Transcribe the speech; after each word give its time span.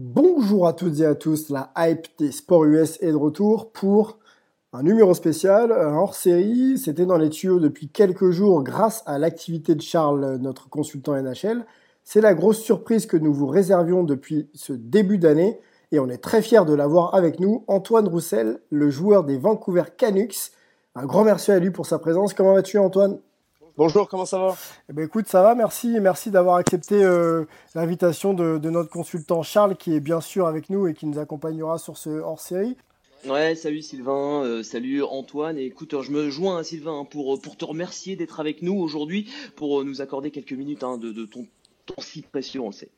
Bonjour 0.00 0.68
à 0.68 0.74
toutes 0.74 1.00
et 1.00 1.06
à 1.06 1.16
tous, 1.16 1.48
la 1.48 1.72
hype 1.76 2.06
des 2.20 2.30
sports 2.30 2.64
US 2.66 2.98
est 3.00 3.10
de 3.10 3.16
retour 3.16 3.72
pour 3.72 4.20
un 4.72 4.84
numéro 4.84 5.12
spécial, 5.12 5.72
hors-série. 5.72 6.78
C'était 6.78 7.04
dans 7.04 7.18
les 7.18 7.30
tuyaux 7.30 7.58
depuis 7.58 7.88
quelques 7.88 8.30
jours 8.30 8.62
grâce 8.62 9.02
à 9.06 9.18
l'activité 9.18 9.74
de 9.74 9.80
Charles, 9.82 10.36
notre 10.36 10.68
consultant 10.68 11.20
NHL. 11.20 11.66
C'est 12.04 12.20
la 12.20 12.34
grosse 12.34 12.60
surprise 12.60 13.06
que 13.06 13.16
nous 13.16 13.34
vous 13.34 13.48
réservions 13.48 14.04
depuis 14.04 14.48
ce 14.54 14.72
début 14.72 15.18
d'année 15.18 15.58
et 15.90 15.98
on 15.98 16.08
est 16.08 16.22
très 16.22 16.42
fiers 16.42 16.64
de 16.64 16.74
l'avoir 16.74 17.16
avec 17.16 17.40
nous, 17.40 17.64
Antoine 17.66 18.06
Roussel, 18.06 18.60
le 18.70 18.90
joueur 18.90 19.24
des 19.24 19.36
Vancouver 19.36 19.82
Canucks. 19.96 20.52
Un 20.94 21.06
grand 21.06 21.24
merci 21.24 21.50
à 21.50 21.58
lui 21.58 21.72
pour 21.72 21.86
sa 21.86 21.98
présence. 21.98 22.34
Comment 22.34 22.54
vas-tu 22.54 22.78
Antoine? 22.78 23.18
Bonjour, 23.78 24.08
comment 24.08 24.26
ça 24.26 24.40
va? 24.40 24.56
Eh 24.90 24.92
ben, 24.92 25.04
écoute, 25.04 25.28
ça 25.28 25.40
va, 25.40 25.54
merci. 25.54 26.00
Merci 26.00 26.32
d'avoir 26.32 26.56
accepté 26.56 26.96
euh, 26.96 27.44
l'invitation 27.76 28.34
de, 28.34 28.58
de 28.58 28.70
notre 28.70 28.90
consultant 28.90 29.44
Charles, 29.44 29.76
qui 29.76 29.94
est 29.94 30.00
bien 30.00 30.20
sûr 30.20 30.48
avec 30.48 30.68
nous 30.68 30.88
et 30.88 30.94
qui 30.94 31.06
nous 31.06 31.20
accompagnera 31.20 31.78
sur 31.78 31.96
ce 31.96 32.10
hors-série. 32.10 32.76
Ouais, 33.28 33.54
salut 33.54 33.80
Sylvain, 33.80 34.42
euh, 34.42 34.64
salut 34.64 35.04
Antoine. 35.04 35.58
Et 35.58 35.66
écoute, 35.66 35.94
je 36.02 36.10
me 36.10 36.28
joins 36.28 36.58
à 36.58 36.64
Sylvain 36.64 37.02
hein, 37.02 37.04
pour, 37.04 37.40
pour 37.40 37.56
te 37.56 37.64
remercier 37.64 38.16
d'être 38.16 38.40
avec 38.40 38.62
nous 38.62 38.74
aujourd'hui, 38.74 39.30
pour 39.54 39.80
euh, 39.80 39.84
nous 39.84 40.00
accorder 40.00 40.32
quelques 40.32 40.54
minutes 40.54 40.82
hein, 40.82 40.98
de, 40.98 41.12
de 41.12 41.24
ton 41.24 41.46
temps 41.86 42.02
si 42.02 42.22
précieux, 42.22 42.60
on 42.60 42.70
le 42.70 42.72
sait. 42.72 42.90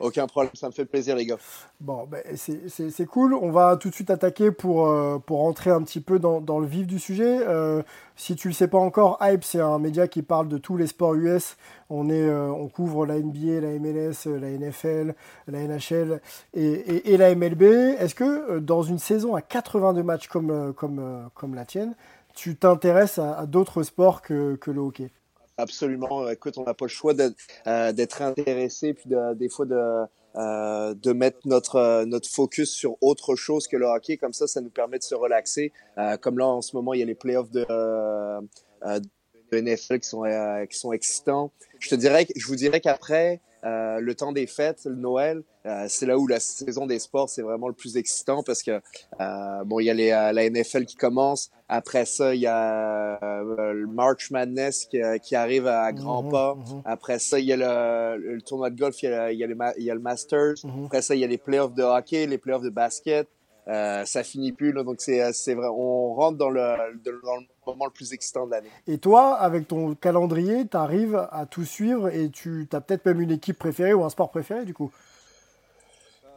Aucun 0.00 0.26
problème, 0.26 0.52
ça 0.54 0.66
me 0.66 0.72
fait 0.72 0.84
plaisir 0.84 1.14
les 1.14 1.26
gars. 1.26 1.38
Bon, 1.80 2.06
ben, 2.10 2.22
c'est- 2.36 3.06
cool. 3.06 3.34
On 3.34 3.50
va 3.50 3.76
tout 3.76 3.90
de 3.90 3.94
suite 3.94 4.10
attaquer 4.10 4.50
pour, 4.50 4.88
euh, 4.88 5.18
pour 5.18 5.38
rentrer 5.38 5.70
un 5.70 5.82
petit 5.82 6.00
peu 6.00 6.18
dans, 6.18 6.58
le 6.58 6.66
vif 6.66 6.86
du 6.86 6.98
sujet. 6.98 7.38
Euh, 7.46 7.82
si 8.16 8.34
tu 8.34 8.48
le 8.48 8.54
sais 8.54 8.68
pas 8.68 8.78
encore, 8.78 9.18
Hype, 9.20 9.44
c'est 9.44 9.60
un 9.60 9.78
média 9.78 10.08
qui 10.08 10.22
parle 10.22 10.48
de 10.48 10.58
tous 10.58 10.76
les 10.76 10.86
sports 10.86 11.14
US. 11.14 11.56
On, 11.90 12.08
est, 12.08 12.28
euh, 12.28 12.48
on 12.48 12.68
couvre 12.68 13.06
la 13.06 13.18
NBA, 13.18 13.60
la 13.60 13.78
MLS, 13.78 14.26
euh, 14.26 14.38
la 14.38 14.50
NFL, 14.50 15.14
la 15.46 15.60
NHL 15.60 16.20
et, 16.54 17.16
la 17.16 17.34
MLB. 17.34 17.62
Est-ce 17.62 18.14
que 18.14 18.58
dans 18.58 18.82
une 18.82 18.98
saison 18.98 19.34
à 19.34 19.42
82 19.42 20.02
matchs 20.02 20.28
comme, 20.28 20.72
comme, 20.74 21.28
comme 21.34 21.54
la 21.54 21.64
tienne, 21.64 21.94
tu 22.34 22.56
t'intéresses 22.56 23.18
à, 23.18 23.46
d'autres 23.46 23.82
sports 23.82 24.22
que 24.22 24.58
le 24.66 24.80
hockey? 24.80 25.10
Absolument. 25.56 26.28
Écoute, 26.30 26.58
on 26.58 26.64
n'a 26.64 26.74
pas 26.74 26.86
le 26.86 26.90
choix 26.90 27.14
d'être 27.14 27.36
euh, 27.66 27.92
intéressé, 28.20 28.92
puis 28.92 29.08
de, 29.08 29.34
des 29.34 29.48
fois 29.48 29.66
de, 29.66 30.04
euh, 30.36 30.94
de 30.94 31.12
mettre 31.12 31.38
notre, 31.44 31.76
euh, 31.76 32.04
notre 32.04 32.28
focus 32.28 32.70
sur 32.70 32.96
autre 33.00 33.36
chose 33.36 33.68
que 33.68 33.76
le 33.76 33.86
hockey. 33.86 34.16
Comme 34.16 34.32
ça, 34.32 34.48
ça 34.48 34.60
nous 34.60 34.70
permet 34.70 34.98
de 34.98 35.04
se 35.04 35.14
relaxer. 35.14 35.72
Comme 36.20 36.38
là, 36.38 36.46
en 36.46 36.60
ce 36.60 36.74
moment, 36.74 36.92
il 36.94 37.00
y 37.00 37.02
a 37.02 37.06
les 37.06 37.14
playoffs 37.14 37.50
de, 37.50 37.64
de 37.64 39.60
NFL 39.60 40.00
qui 40.00 40.08
sont, 40.08 40.24
qui 40.68 40.76
sont 40.76 40.92
excitants. 40.92 41.52
Je 41.78 41.88
te 41.88 41.94
dirais, 41.94 42.26
je 42.34 42.46
vous 42.46 42.56
dirais 42.56 42.80
qu'après 42.80 43.40
euh, 43.64 43.98
le 44.00 44.14
temps 44.14 44.32
des 44.32 44.46
fêtes, 44.46 44.84
le 44.84 44.94
Noël, 44.96 45.42
euh, 45.66 45.86
c'est 45.88 46.04
là 46.06 46.18
où 46.18 46.26
la 46.26 46.40
saison 46.40 46.86
des 46.86 46.98
sports 46.98 47.28
c'est 47.30 47.40
vraiment 47.42 47.68
le 47.68 47.74
plus 47.74 47.96
excitant 47.96 48.42
parce 48.42 48.62
que 48.62 48.80
euh, 49.20 49.64
bon, 49.64 49.80
il 49.80 49.84
y 49.86 49.90
a 49.90 49.94
les, 49.94 50.10
euh, 50.10 50.32
la 50.32 50.48
NFL 50.50 50.84
qui 50.84 50.96
commence. 50.96 51.50
Après 51.68 52.04
ça, 52.04 52.34
il 52.34 52.42
y 52.42 52.46
a 52.46 53.18
euh, 53.22 53.72
le 53.72 53.86
March 53.86 54.30
Madness 54.30 54.84
qui, 54.84 54.98
qui 55.22 55.34
arrive 55.34 55.66
à 55.66 55.92
grands 55.92 56.22
Mhm, 56.24 56.30
pas. 56.30 56.54
mhm. 56.56 56.82
Après 56.84 57.18
ça, 57.18 57.38
il 57.38 57.46
y 57.46 57.52
a 57.52 57.56
le, 57.56 58.34
le 58.34 58.42
tournoi 58.42 58.70
de 58.70 58.78
golf, 58.78 59.02
il 59.02 59.08
y 59.10 59.12
a, 59.12 59.32
il 59.32 59.38
y 59.38 59.44
a, 59.44 59.46
le, 59.46 59.56
il 59.78 59.84
y 59.84 59.90
a 59.90 59.94
le 59.94 60.00
Masters. 60.00 60.54
Mhm. 60.64 60.84
Après 60.86 61.00
ça, 61.02 61.14
il 61.14 61.20
y 61.20 61.24
a 61.24 61.26
les 61.28 61.38
playoffs 61.38 61.74
de 61.74 61.82
hockey, 61.82 62.26
les 62.26 62.38
playoffs 62.38 62.62
de 62.62 62.70
basket. 62.70 63.26
Euh, 63.66 64.04
ça 64.04 64.22
finit 64.22 64.52
plus 64.52 64.72
donc 64.74 64.96
c'est 64.98 65.32
c'est 65.32 65.54
vrai. 65.54 65.68
On 65.68 66.12
rentre 66.14 66.36
dans 66.36 66.50
le 66.50 66.60
de- 67.02 67.20
dans 67.24 67.36
le 67.36 67.42
moment 67.66 67.86
le 67.86 67.90
plus 67.90 68.12
excitant 68.12 68.44
de 68.46 68.50
l'année. 68.50 68.68
Et 68.86 68.98
toi, 68.98 69.34
avec 69.36 69.66
ton 69.68 69.94
calendrier, 69.94 70.66
tu 70.68 70.76
arrives 70.76 71.16
à 71.32 71.46
tout 71.46 71.64
suivre 71.64 72.08
et 72.10 72.28
tu 72.28 72.68
as 72.72 72.80
peut-être 72.82 73.06
même 73.06 73.22
une 73.22 73.30
équipe 73.30 73.58
préférée 73.58 73.94
ou 73.94 74.04
un 74.04 74.10
sport 74.10 74.30
préféré 74.30 74.66
du 74.66 74.74
coup? 74.74 74.92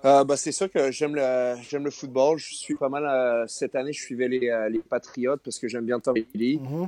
Euh, 0.06 0.24
bah, 0.24 0.38
c'est 0.38 0.52
sûr 0.52 0.72
que 0.72 0.92
j'aime 0.92 1.16
le 1.16 1.56
j'aime 1.68 1.84
le 1.84 1.90
football. 1.92 2.38
Je 2.38 2.54
suis 2.54 2.76
pas 2.76 2.88
mal 2.88 3.04
euh, 3.06 3.46
cette 3.48 3.76
année. 3.76 3.92
Je 3.92 4.02
suivais 4.02 4.28
les 4.28 4.48
euh, 4.50 4.70
les 4.70 4.80
Patriotes 4.80 5.42
parce 5.44 5.58
que 5.60 5.68
j'aime 5.68 5.86
bien 5.86 6.00
Tom 6.00 6.14
Brady. 6.14 6.60
Mhm. 6.62 6.88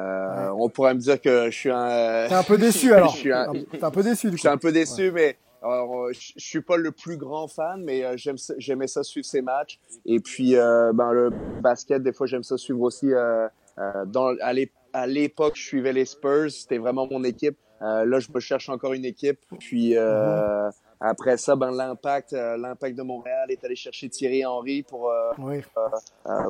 Euh, 0.00 0.50
On 0.54 0.68
pourrait 0.68 0.92
me 0.94 0.98
dire 1.00 1.20
que 1.20 1.46
je 1.50 1.56
suis 1.56 1.70
un. 1.70 2.26
T'es 2.28 2.34
un 2.34 2.42
peu 2.42 2.58
déçu 2.66 2.92
alors. 2.92 3.12
je 3.12 3.16
suis 3.16 3.32
un, 3.32 3.52
T'es 3.52 3.82
un 3.84 3.90
peu 3.92 4.02
déçu 4.02 4.26
du 4.30 4.32
je 4.36 4.42
coup. 4.42 4.48
suis 4.48 4.48
un 4.48 4.58
peu 4.58 4.72
déçu, 4.72 5.12
mais 5.12 5.36
alors, 5.62 6.04
euh, 6.04 6.12
je 6.12 6.32
suis 6.36 6.60
pas 6.60 6.76
le 6.76 6.92
plus 6.92 7.16
grand 7.16 7.48
fan, 7.48 7.82
mais 7.84 8.04
euh, 8.04 8.14
j'aimais 8.58 8.86
ça 8.86 9.02
suivre 9.02 9.26
ces 9.26 9.42
matchs. 9.42 9.78
Et 10.06 10.20
puis 10.20 10.56
euh, 10.56 10.92
ben 10.94 11.12
le 11.12 11.30
basket, 11.62 12.02
des 12.02 12.12
fois 12.12 12.26
j'aime 12.26 12.44
ça 12.44 12.56
suivre 12.56 12.80
aussi. 12.82 13.12
Euh, 13.12 13.48
euh, 13.78 14.04
dans 14.06 14.34
à 14.40 14.52
l'ép- 14.52 14.72
à 14.92 15.06
l'époque, 15.06 15.54
je 15.56 15.62
suivais 15.64 15.92
les 15.92 16.04
Spurs, 16.04 16.50
c'était 16.50 16.78
vraiment 16.78 17.06
mon 17.10 17.22
équipe. 17.24 17.56
Euh, 17.80 18.04
là, 18.04 18.18
je 18.18 18.28
me 18.34 18.40
cherche 18.40 18.68
encore 18.70 18.92
une 18.92 19.04
équipe. 19.04 19.38
Puis 19.60 19.96
euh, 19.96 20.68
après 21.00 21.36
ça, 21.36 21.54
ben 21.54 21.70
l'impact, 21.70 22.32
l'impact 22.32 22.96
de 22.96 23.02
Montréal 23.02 23.50
est 23.50 23.62
allé 23.64 23.76
chercher 23.76 24.08
Thierry 24.08 24.44
Henry 24.44 24.82
pour 24.82 25.10
euh, 25.10 25.30
Oui. 25.38 25.62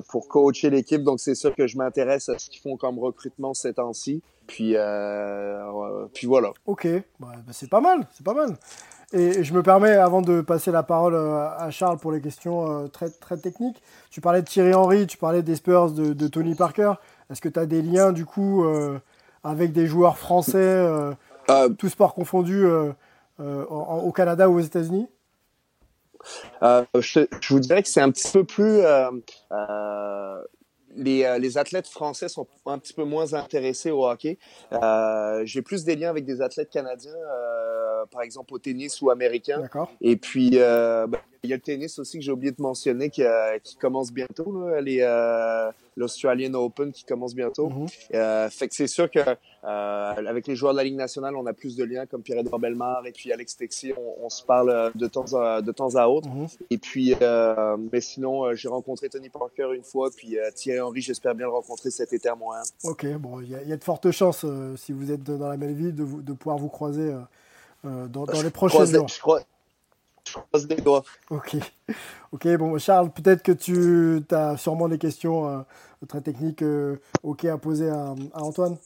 pour 0.08 0.28
coacher 0.28 0.70
l'équipe. 0.70 1.02
Donc 1.02 1.20
c'est 1.20 1.34
sûr 1.34 1.54
que 1.54 1.66
je 1.66 1.76
m'intéresse 1.76 2.28
à 2.30 2.38
ce 2.38 2.48
qu'ils 2.48 2.62
font 2.62 2.76
comme 2.78 2.98
recrutement 2.98 3.52
ces 3.52 3.74
temps-ci. 3.74 4.22
Puis 4.46 4.74
puis 6.14 6.26
voilà. 6.26 6.52
Ok, 6.64 6.86
bah, 7.20 7.28
bah, 7.46 7.52
c'est 7.52 7.68
pas 7.68 7.80
mal, 7.80 8.06
c'est 8.14 8.24
pas 8.24 8.34
mal. 8.34 8.56
Et 9.12 9.42
je 9.42 9.54
me 9.54 9.62
permets, 9.62 9.92
avant 9.92 10.22
de 10.22 10.40
passer 10.42 10.70
la 10.70 10.82
parole 10.82 11.14
euh, 11.14 11.48
à 11.56 11.70
Charles 11.70 11.98
pour 11.98 12.12
les 12.12 12.20
questions 12.20 12.84
euh, 12.84 12.88
très, 12.88 13.08
très 13.08 13.38
techniques, 13.38 13.82
tu 14.10 14.20
parlais 14.20 14.42
de 14.42 14.46
Thierry 14.46 14.74
Henry, 14.74 15.06
tu 15.06 15.16
parlais 15.16 15.42
des 15.42 15.56
Spurs 15.56 15.92
de, 15.92 16.12
de 16.12 16.28
Tony 16.28 16.54
Parker. 16.54 16.92
Est-ce 17.30 17.40
que 17.40 17.48
tu 17.48 17.58
as 17.58 17.66
des 17.66 17.82
liens 17.82 18.12
du 18.12 18.26
coup 18.26 18.64
euh, 18.64 18.98
avec 19.42 19.72
des 19.72 19.86
joueurs 19.86 20.18
français, 20.18 20.58
euh, 20.58 21.12
Euh, 21.50 21.70
tous 21.70 21.88
sports 21.88 22.12
confondus, 22.12 22.66
au 23.38 24.12
Canada 24.12 24.50
ou 24.50 24.58
aux 24.58 24.60
États-Unis? 24.60 25.08
Je, 26.60 27.26
je 27.40 27.54
vous 27.54 27.60
dirais 27.60 27.82
que 27.82 27.88
c'est 27.88 28.02
un 28.02 28.10
petit 28.10 28.30
peu 28.30 28.44
plus. 28.44 28.82
les, 30.94 31.38
les 31.38 31.56
athlètes 31.56 31.86
français 31.88 32.28
sont 32.28 32.46
un 32.66 32.78
petit 32.78 32.92
peu 32.92 33.04
moins 33.04 33.32
intéressés 33.32 33.90
au 33.90 34.06
hockey. 34.06 34.36
J'ai 35.44 35.62
plus 35.62 35.84
des 35.84 35.96
liens 35.96 36.10
avec 36.10 36.26
des 36.26 36.42
athlètes 36.42 36.68
canadiens, 36.68 37.16
par 38.06 38.22
exemple 38.22 38.54
au 38.54 38.58
tennis 38.58 39.00
ou 39.02 39.10
américain. 39.10 39.60
Et 40.00 40.16
puis, 40.16 40.50
euh, 40.54 41.06
ben, 41.06 41.18
il 41.44 41.50
y 41.50 41.52
a 41.52 41.56
le 41.56 41.62
tennis 41.62 41.98
aussi 41.98 42.18
que 42.18 42.24
j'ai 42.24 42.32
oublié 42.32 42.50
de 42.52 42.60
mentionner 42.60 43.10
qui, 43.10 43.22
euh, 43.22 43.58
qui 43.62 43.76
commence 43.76 44.12
bientôt, 44.12 44.66
euh, 44.68 45.70
l'Australian 45.96 46.54
Open 46.54 46.92
qui 46.92 47.04
commence 47.04 47.34
bientôt. 47.34 47.68
Mhm. 47.70 47.86
Euh, 48.14 48.48
fait 48.50 48.68
que 48.68 48.74
c'est 48.74 48.86
sûr 48.86 49.10
que 49.10 49.18
euh, 49.20 49.34
avec 49.64 50.46
les 50.46 50.56
joueurs 50.56 50.72
de 50.72 50.78
la 50.78 50.84
Ligue 50.84 50.96
nationale, 50.96 51.36
on 51.36 51.46
a 51.46 51.52
plus 51.52 51.76
de 51.76 51.84
liens 51.84 52.06
comme 52.06 52.22
Pierre-Edouard 52.22 52.58
Bellemare 52.60 53.06
et 53.06 53.12
puis 53.12 53.32
Alex 53.32 53.56
Texier, 53.56 53.94
on, 53.96 54.26
on 54.26 54.30
se 54.30 54.42
parle 54.44 54.70
euh, 54.70 54.90
de 54.94 55.06
temps 55.06 55.32
à, 55.40 55.62
de 55.62 55.72
temps 55.72 55.94
à 55.96 56.06
autre. 56.08 56.28
Mhm. 56.28 56.46
Et 56.70 56.78
puis, 56.78 57.14
euh, 57.22 57.76
mais 57.92 58.00
sinon, 58.00 58.44
euh, 58.46 58.54
j'ai 58.54 58.68
rencontré 58.68 59.08
Tony 59.08 59.28
Parker 59.28 59.68
une 59.74 59.84
fois, 59.84 60.10
puis 60.14 60.38
euh, 60.38 60.50
Thierry 60.54 60.80
Henry, 60.80 61.00
j'espère 61.00 61.34
bien 61.34 61.46
le 61.46 61.52
rencontrer 61.52 61.90
cet 61.90 62.12
été 62.12 62.28
à 62.28 62.34
Montréal. 62.34 62.64
Ok, 62.84 63.06
bon, 63.18 63.40
il 63.40 63.50
y, 63.50 63.54
a- 63.54 63.62
il 63.62 63.68
y 63.68 63.72
a 63.72 63.76
de 63.76 63.84
fortes 63.84 64.10
chances, 64.10 64.44
euh, 64.44 64.76
si 64.76 64.92
vous 64.92 65.10
êtes 65.12 65.22
dans 65.22 65.48
la 65.48 65.56
même 65.56 65.74
ville, 65.74 65.94
de, 65.94 66.02
vous- 66.04 66.22
de 66.22 66.32
pouvoir 66.32 66.58
vous 66.58 66.68
croiser 66.68 67.10
euh, 67.12 67.18
euh, 67.18 67.20
dans, 67.84 68.24
dans 68.24 68.42
les 68.42 68.50
prochains 68.50 68.74
croise, 68.74 68.92
jours. 68.92 69.08
je, 69.08 69.20
crois, 69.20 69.40
je 70.26 70.32
croise 70.34 70.68
les 70.68 70.76
doigts. 70.76 71.04
Ok. 71.30 71.56
Ok, 72.30 72.46
bon, 72.58 72.76
Charles, 72.78 73.10
peut-être 73.10 73.42
que 73.42 73.52
tu 73.52 74.22
as 74.34 74.58
sûrement 74.58 74.86
des 74.90 74.98
questions 74.98 75.48
euh, 75.48 75.62
très 76.06 76.20
techniques 76.20 76.60
euh, 76.60 76.96
ok 77.22 77.46
à 77.46 77.56
poser 77.56 77.88
à, 77.88 78.14
à 78.34 78.42
Antoine. 78.42 78.76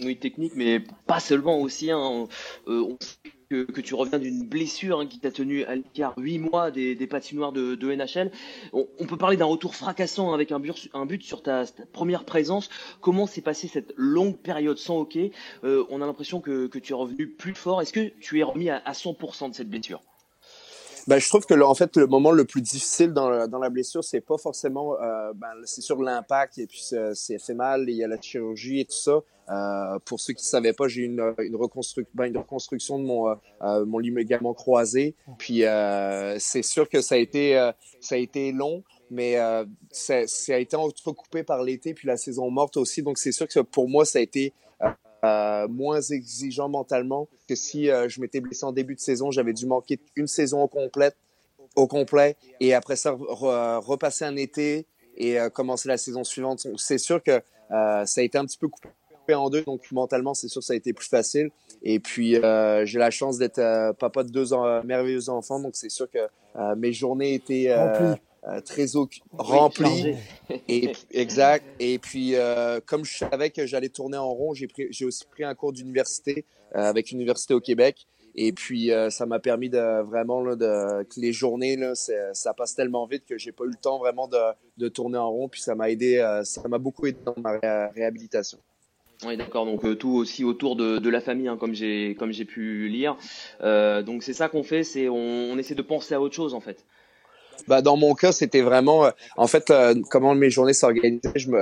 Oui, 0.00 0.16
technique, 0.16 0.52
mais 0.54 0.78
pas 1.06 1.18
seulement 1.18 1.58
aussi. 1.58 1.90
hein. 1.90 2.28
Euh, 2.68 2.82
on 2.84 2.98
que, 3.50 3.80
tu 3.80 3.94
reviens 3.94 4.18
d'une 4.20 4.46
blessure 4.46 5.00
hein, 5.00 5.06
qui 5.06 5.18
t'a 5.18 5.32
tenu 5.32 5.64
à 5.64 5.74
l'écart 5.74 6.14
8 6.16 6.38
mois 6.38 6.70
des, 6.70 6.94
patinoires 7.08 7.52
de, 7.52 7.94
NHL. 7.94 8.30
On, 8.72 9.06
peut 9.06 9.16
parler 9.16 9.36
d'un 9.36 9.46
retour 9.46 9.74
fracassant 9.74 10.32
avec 10.32 10.52
un 10.52 10.60
but, 10.60 11.22
sur 11.22 11.42
ta, 11.42 11.64
première 11.92 12.24
présence. 12.24 12.70
Comment 13.00 13.26
s'est 13.26 13.40
passée 13.40 13.66
cette 13.66 13.92
longue 13.96 14.38
période 14.38 14.78
sans 14.78 15.00
hockey? 15.00 15.32
Euh, 15.64 15.84
On 15.90 16.00
a 16.00 16.06
l'impression 16.06 16.40
que, 16.40 16.68
tu 16.78 16.92
es 16.92 16.96
revenu 16.96 17.28
plus 17.28 17.54
fort. 17.54 17.82
Est-ce 17.82 17.92
que 17.92 18.12
tu 18.20 18.38
es 18.38 18.42
remis 18.42 18.70
à, 18.70 18.92
100% 18.92 19.50
de 19.50 19.54
cette 19.54 19.68
blessure? 19.68 20.02
Ben, 21.06 21.18
je 21.18 21.28
trouve 21.28 21.46
que 21.46 21.54
en 21.60 21.74
fait 21.74 21.96
le 21.96 22.06
moment 22.06 22.30
le 22.30 22.44
plus 22.44 22.62
difficile 22.62 23.12
dans, 23.12 23.28
la, 23.30 23.46
dans 23.46 23.58
la 23.58 23.70
blessure 23.70 24.04
c'est 24.04 24.20
pas 24.20 24.38
forcément 24.38 24.94
euh, 25.00 25.32
ben, 25.34 25.48
c'est 25.64 25.80
sur 25.80 26.00
l'impact 26.02 26.58
et 26.58 26.66
puis 26.66 26.82
c'est 27.14 27.38
fait 27.38 27.54
mal 27.54 27.84
il 27.88 27.96
y 27.96 28.04
a 28.04 28.08
la 28.08 28.20
chirurgie 28.20 28.80
et 28.80 28.84
tout 28.84 28.92
ça 28.92 29.20
euh, 29.50 29.98
pour 30.04 30.20
ceux 30.20 30.32
qui 30.32 30.44
ne 30.44 30.48
savaient 30.48 30.72
pas, 30.72 30.86
j'ai 30.86 31.02
une, 31.02 31.20
une, 31.38 31.56
ben, 32.14 32.26
une, 32.26 32.36
reconstruction 32.36 32.98
de 33.00 33.04
mon, 33.04 33.28
euh, 33.28 33.34
euh 33.62 33.84
mon 33.84 33.98
ligament 33.98 34.54
croisé. 34.54 35.16
Puis 35.38 35.64
euh, 35.64 36.36
c'est 36.38 36.62
sûr 36.62 36.88
que 36.88 37.00
ça 37.00 37.16
a 37.16 37.18
été, 37.18 37.58
euh, 37.58 37.72
ça 38.00 38.14
a 38.14 38.18
été 38.18 38.52
long, 38.52 38.84
mais 39.10 39.36
ça, 39.90 40.26
ça, 40.28 40.54
a 40.54 40.58
été 40.58 40.76
entrecoupé 40.76 41.42
par 41.42 41.64
l'été 41.64 41.94
puis 41.94 42.06
la 42.06 42.16
saison 42.16 42.48
morte 42.50 42.76
aussi. 42.76 43.02
Donc 43.02 43.18
c'est 43.18 43.32
sûr 43.32 43.48
que 43.48 43.60
pour 43.60 43.88
moi, 43.88 44.04
ça 44.04 44.20
a 44.20 44.22
été 44.22 44.54
moins 45.22 46.00
exigeant 46.00 46.68
mentalement 46.68 47.28
que 47.48 47.54
si 47.54 47.86
je 47.86 48.20
m'étais 48.20 48.40
blessé 48.40 48.64
en 48.64 48.72
début 48.72 48.94
de 48.94 49.00
saison. 49.00 49.30
J'avais 49.30 49.52
dû 49.52 49.66
manquer 49.66 49.98
une 50.16 50.26
saison 50.26 50.62
au 50.62 50.68
complète, 50.68 51.16
au 51.76 51.86
complet, 51.86 52.36
et 52.60 52.74
après 52.74 52.96
ça 52.96 53.16
repasser 53.18 54.24
un 54.24 54.36
été 54.36 54.86
et 55.16 55.36
commencer 55.52 55.88
la 55.88 55.98
saison 55.98 56.24
suivante. 56.24 56.66
C'est 56.76 56.98
sûr 56.98 57.22
que 57.22 57.42
ça 57.70 58.20
a 58.20 58.22
été 58.22 58.38
un 58.38 58.46
petit 58.46 58.58
peu 58.58 58.68
coupé 58.68 58.88
en 59.34 59.50
deux, 59.50 59.62
donc 59.62 59.90
mentalement, 59.92 60.34
c'est 60.34 60.48
sûr 60.48 60.60
que 60.60 60.66
ça 60.66 60.72
a 60.72 60.76
été 60.76 60.92
plus 60.92 61.08
facile. 61.08 61.50
Et 61.82 62.00
puis, 62.00 62.36
euh, 62.36 62.84
j'ai 62.84 62.98
la 62.98 63.10
chance 63.10 63.38
d'être 63.38 63.58
euh, 63.58 63.92
papa 63.92 64.22
de 64.22 64.30
deux 64.30 64.52
euh, 64.52 64.82
merveilleux 64.82 65.28
enfants, 65.28 65.60
donc 65.60 65.76
c'est 65.76 65.88
sûr 65.88 66.08
que 66.10 66.18
mes 66.76 66.92
journées 66.92 67.34
étaient 67.34 67.72
très 68.64 68.86
remplies. 69.32 70.16
et, 70.68 70.92
exact. 71.10 71.64
Et 71.78 71.98
puis, 71.98 72.34
comme 72.86 73.04
je 73.04 73.18
savais 73.18 73.50
que 73.50 73.66
j'allais 73.66 73.88
tourner 73.88 74.16
en 74.16 74.30
rond, 74.30 74.54
j'ai, 74.54 74.68
j'ai 74.90 75.04
aussi 75.04 75.24
pris 75.26 75.44
un 75.44 75.54
cours 75.54 75.72
d'université 75.72 76.44
avec 76.72 77.10
l'Université 77.10 77.54
au 77.54 77.60
Québec. 77.60 78.06
Et 78.36 78.52
puis, 78.52 78.90
ça 79.10 79.26
m'a 79.26 79.40
permis 79.40 79.70
de 79.70 80.02
vraiment 80.02 80.42
de, 80.56 81.02
que 81.04 81.20
les 81.20 81.32
journées, 81.32 81.76
là, 81.76 81.94
ça 81.94 82.54
passe 82.54 82.74
tellement 82.74 83.06
vite 83.06 83.24
que 83.26 83.36
j'ai 83.38 83.52
pas 83.52 83.64
eu 83.64 83.70
le 83.70 83.80
temps 83.80 83.98
vraiment 83.98 84.28
de, 84.28 84.38
de 84.78 84.88
tourner 84.88 85.18
en 85.18 85.30
rond. 85.30 85.48
Puis 85.48 85.60
ça 85.60 85.74
m'a 85.74 85.90
aidé, 85.90 86.18
ça 86.44 86.66
m'a 86.68 86.78
beaucoup 86.78 87.06
aidé 87.06 87.18
dans 87.24 87.34
ma 87.38 87.58
réhabilitation. 87.88 88.58
Oui, 89.26 89.36
d'accord. 89.36 89.66
Donc 89.66 89.84
euh, 89.84 89.94
tout 89.94 90.10
aussi 90.10 90.44
autour 90.44 90.76
de, 90.76 90.98
de 90.98 91.10
la 91.10 91.20
famille, 91.20 91.48
hein, 91.48 91.58
comme 91.58 91.74
j'ai 91.74 92.16
comme 92.18 92.32
j'ai 92.32 92.46
pu 92.46 92.88
lire. 92.88 93.16
Euh, 93.60 94.02
donc 94.02 94.22
c'est 94.22 94.32
ça 94.32 94.48
qu'on 94.48 94.62
fait, 94.62 94.82
c'est 94.82 95.08
on, 95.08 95.14
on, 95.14 95.58
essaie 95.58 95.74
de 95.74 95.82
penser 95.82 96.14
à 96.14 96.20
autre 96.20 96.34
chose 96.34 96.54
en 96.54 96.60
fait. 96.60 96.86
Bah, 97.68 97.82
dans 97.82 97.96
mon 97.96 98.14
cas, 98.14 98.32
c'était 98.32 98.62
vraiment, 98.62 99.06
euh, 99.06 99.10
en 99.36 99.46
fait, 99.46 99.70
euh, 99.70 99.94
comment 100.10 100.34
mes 100.34 100.50
journées 100.50 100.72
s'organisaient. 100.72 101.32
Je 101.34 101.50
me, 101.50 101.58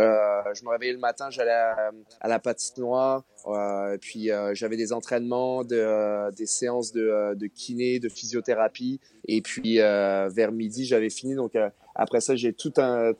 je 0.54 0.64
me 0.64 0.70
réveillais 0.70 0.92
le 0.92 0.98
matin, 0.98 1.30
j'allais 1.30 1.50
à, 1.50 1.90
à, 2.20 2.28
la 2.28 2.38
patinoire, 2.38 3.24
euh, 3.46 3.96
puis 4.00 4.30
j'avais 4.52 4.76
des 4.76 4.92
entraînements, 4.92 5.64
de, 5.64 6.30
des 6.34 6.46
séances 6.46 6.92
de, 6.92 7.34
de 7.34 7.46
kiné, 7.46 7.98
de 7.98 8.08
physiothérapie, 8.08 9.00
et 9.26 9.40
puis 9.42 9.78
vers 9.78 10.52
midi, 10.52 10.84
j'avais 10.84 11.10
fini. 11.10 11.34
Donc 11.34 11.52
après 11.94 12.20
ça, 12.20 12.36
j'ai 12.36 12.52
tout 12.52 12.72
un, 12.78 13.12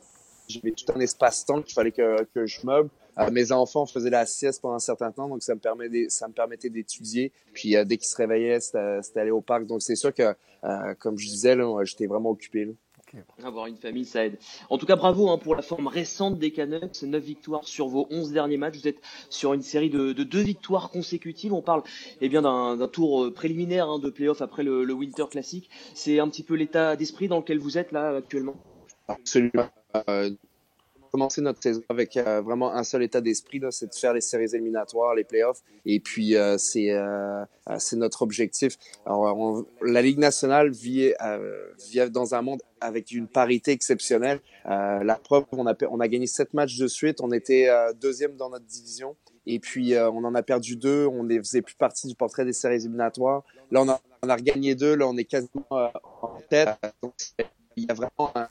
j'avais 0.49 0.73
tout 0.73 0.93
un 0.95 1.01
espace-temps 1.01 1.63
qu'il 1.63 1.75
fallait 1.75 1.93
que, 1.93 2.25
que 2.35 2.47
je 2.47 2.65
meuble. 2.65 2.91
Euh, 3.19 3.31
mes 3.31 3.53
enfants 3.53 3.87
faisaient 3.87 4.11
la 4.11 4.27
sieste 4.27 4.63
pendant 4.63 4.75
un 4.75 4.81
certain 4.81 5.11
temps, 5.11 5.29
donc 5.29 5.43
ça 5.43 5.55
me, 5.55 5.61
permet 5.61 6.09
ça 6.09 6.29
me 6.29 6.33
permettait 6.33 6.71
d'étudier. 6.71 7.33
Puis 7.53 7.77
euh, 7.77 7.85
dès 7.85 7.97
qu'ils 7.97 8.09
se 8.09 8.17
réveillaient, 8.17 8.61
c'était 8.61 9.21
aller 9.21 9.31
au 9.31 9.41
parc. 9.41 9.67
Donc 9.67 9.83
c'est 9.83 9.97
sûr 9.97 10.15
que, 10.15 10.35
euh, 10.65 10.95
comme 10.99 11.19
je 11.19 11.27
disais, 11.27 11.57
j'étais 11.85 12.07
vraiment 12.07 12.31
occupé. 12.31 12.65
Là. 12.65 12.73
Avoir 13.43 13.67
une 13.67 13.79
famille, 13.79 14.05
ça 14.05 14.27
aide. 14.27 14.37
En 14.69 14.77
tout 14.77 14.85
cas, 14.85 14.95
bravo 14.95 15.31
hein, 15.31 15.39
pour 15.39 15.57
la 15.57 15.63
forme 15.63 15.87
récente 15.87 16.39
des 16.39 16.53
Canucks. 16.53 17.03
9 17.03 17.23
victoires 17.23 17.67
sur 17.67 17.89
vos 17.89 18.07
11 18.11 18.33
derniers 18.33 18.59
matchs. 18.59 18.77
Vous 18.77 18.89
êtes 18.89 19.01
sur 19.31 19.55
une 19.55 19.63
série 19.63 19.89
de, 19.89 20.13
de 20.13 20.23
deux 20.25 20.43
victoires 20.43 20.91
consécutives. 20.91 21.55
On 21.55 21.63
parle 21.63 21.83
eh 22.21 22.29
bien 22.29 22.43
d'un 22.43 22.89
tour 22.89 23.33
préliminaire 23.33 23.89
hein, 23.89 23.99
de 23.99 24.11
playoff 24.11 24.43
après 24.43 24.63
le, 24.63 24.85
le 24.85 24.93
Winter 24.93 25.25
Classic. 25.31 25.71
C'est 25.95 26.21
un 26.21 26.29
petit 26.29 26.43
peu 26.43 26.55
l'état 26.55 26.97
d'esprit 26.97 27.29
dans 27.29 27.39
lequel 27.39 27.59
vous 27.59 27.79
êtes 27.79 27.93
là 27.93 28.17
actuellement? 28.17 28.57
Absolument 29.09 29.71
commencer 31.11 31.41
notre 31.41 31.63
saison 31.63 31.83
avec 31.89 32.17
euh, 32.17 32.41
vraiment 32.41 32.73
un 32.73 32.85
seul 32.85 33.03
état 33.03 33.21
d'esprit, 33.21 33.61
c'est 33.71 33.89
de 33.89 33.95
faire 33.95 34.13
les 34.13 34.21
séries 34.21 34.55
éliminatoires, 34.55 35.15
les 35.15 35.25
playoffs. 35.25 35.63
Et 35.85 36.01
puis, 36.01 36.37
euh, 36.37 36.59
c'est 36.59 36.91
euh, 36.91 37.45
c'est 37.79 37.97
notre 37.97 38.23
objectif. 38.23 38.77
Alors, 39.05 39.65
la 39.83 40.03
Ligue 40.03 40.19
nationale 40.19 40.71
vit, 40.71 41.13
vit 41.91 42.11
dans 42.11 42.35
un 42.35 42.43
monde 42.43 42.61
avec 42.81 43.11
une 43.11 43.29
parité 43.29 43.73
exceptionnelle. 43.73 44.41
la 44.65 45.21
preuve, 45.23 45.45
on 45.53 45.67
a, 45.67 45.75
on 45.91 46.01
a 46.01 46.09
gagné 46.09 46.27
sept 46.27 46.55
matchs 46.55 46.79
de 46.79 46.87
suite. 46.87 47.21
On 47.21 47.31
était 47.31 47.69
deuxième 48.01 48.37
dans 48.37 48.49
notre 48.49 48.65
division. 48.65 49.17
Et 49.45 49.59
puis, 49.59 49.95
on 49.99 50.25
en 50.25 50.35
a 50.35 50.43
perdu 50.43 50.77
deux. 50.77 51.07
On 51.07 51.25
ne 51.25 51.39
faisait 51.39 51.61
plus 51.61 51.75
partie 51.75 52.09
du 52.09 52.15
portrait 52.15 52.47
des 52.47 52.55
séries 52.55 52.77
éliminatoires. 52.77 53.45
Là, 53.71 53.83
on 53.83 53.89
a, 53.91 54.01
on 54.23 54.31
a 54.31 54.35
regagné 54.37 54.75
deux. 54.75 54.95
Là, 54.95 55.07
on 55.07 55.17
est 55.19 55.25
quasiment 55.25 55.67
en 55.71 56.41
tête. 56.49 56.71
Donc, 57.03 57.15
il 57.77 57.85
y 57.85 57.91
a 57.91 57.95
vraiment 57.95 58.33
un, 58.35 58.49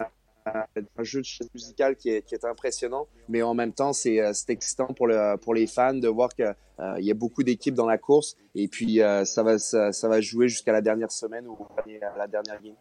un 0.97 1.03
jeu 1.03 1.21
de 1.21 1.25
chaise 1.25 1.49
musicale 1.53 1.95
qui 1.95 2.09
est, 2.09 2.21
qui 2.25 2.35
est, 2.35 2.45
impressionnant, 2.45 3.07
mais 3.29 3.41
en 3.41 3.53
même 3.53 3.73
temps, 3.73 3.93
c'est 3.93 4.19
euh, 4.19 4.31
excitant 4.47 4.87
pour, 4.87 5.07
le, 5.07 5.37
pour 5.37 5.53
les 5.53 5.67
fans 5.67 5.93
de 5.93 6.07
voir 6.07 6.29
qu'il 6.29 6.55
euh, 6.79 6.99
y 6.99 7.11
a 7.11 7.13
beaucoup 7.13 7.43
d'équipes 7.43 7.73
dans 7.73 7.85
la 7.85 7.97
course. 7.97 8.35
Et 8.55 8.67
puis 8.67 9.01
euh, 9.01 9.25
ça, 9.25 9.43
va, 9.43 9.59
ça, 9.59 9.91
ça, 9.91 10.07
va 10.07 10.21
jouer 10.21 10.47
jusqu'à 10.47 10.71
la 10.71 10.81
dernière 10.81 11.11
semaine 11.11 11.47
ou 11.47 11.57
la 12.17 12.27
dernière 12.27 12.61
game. 12.61 12.75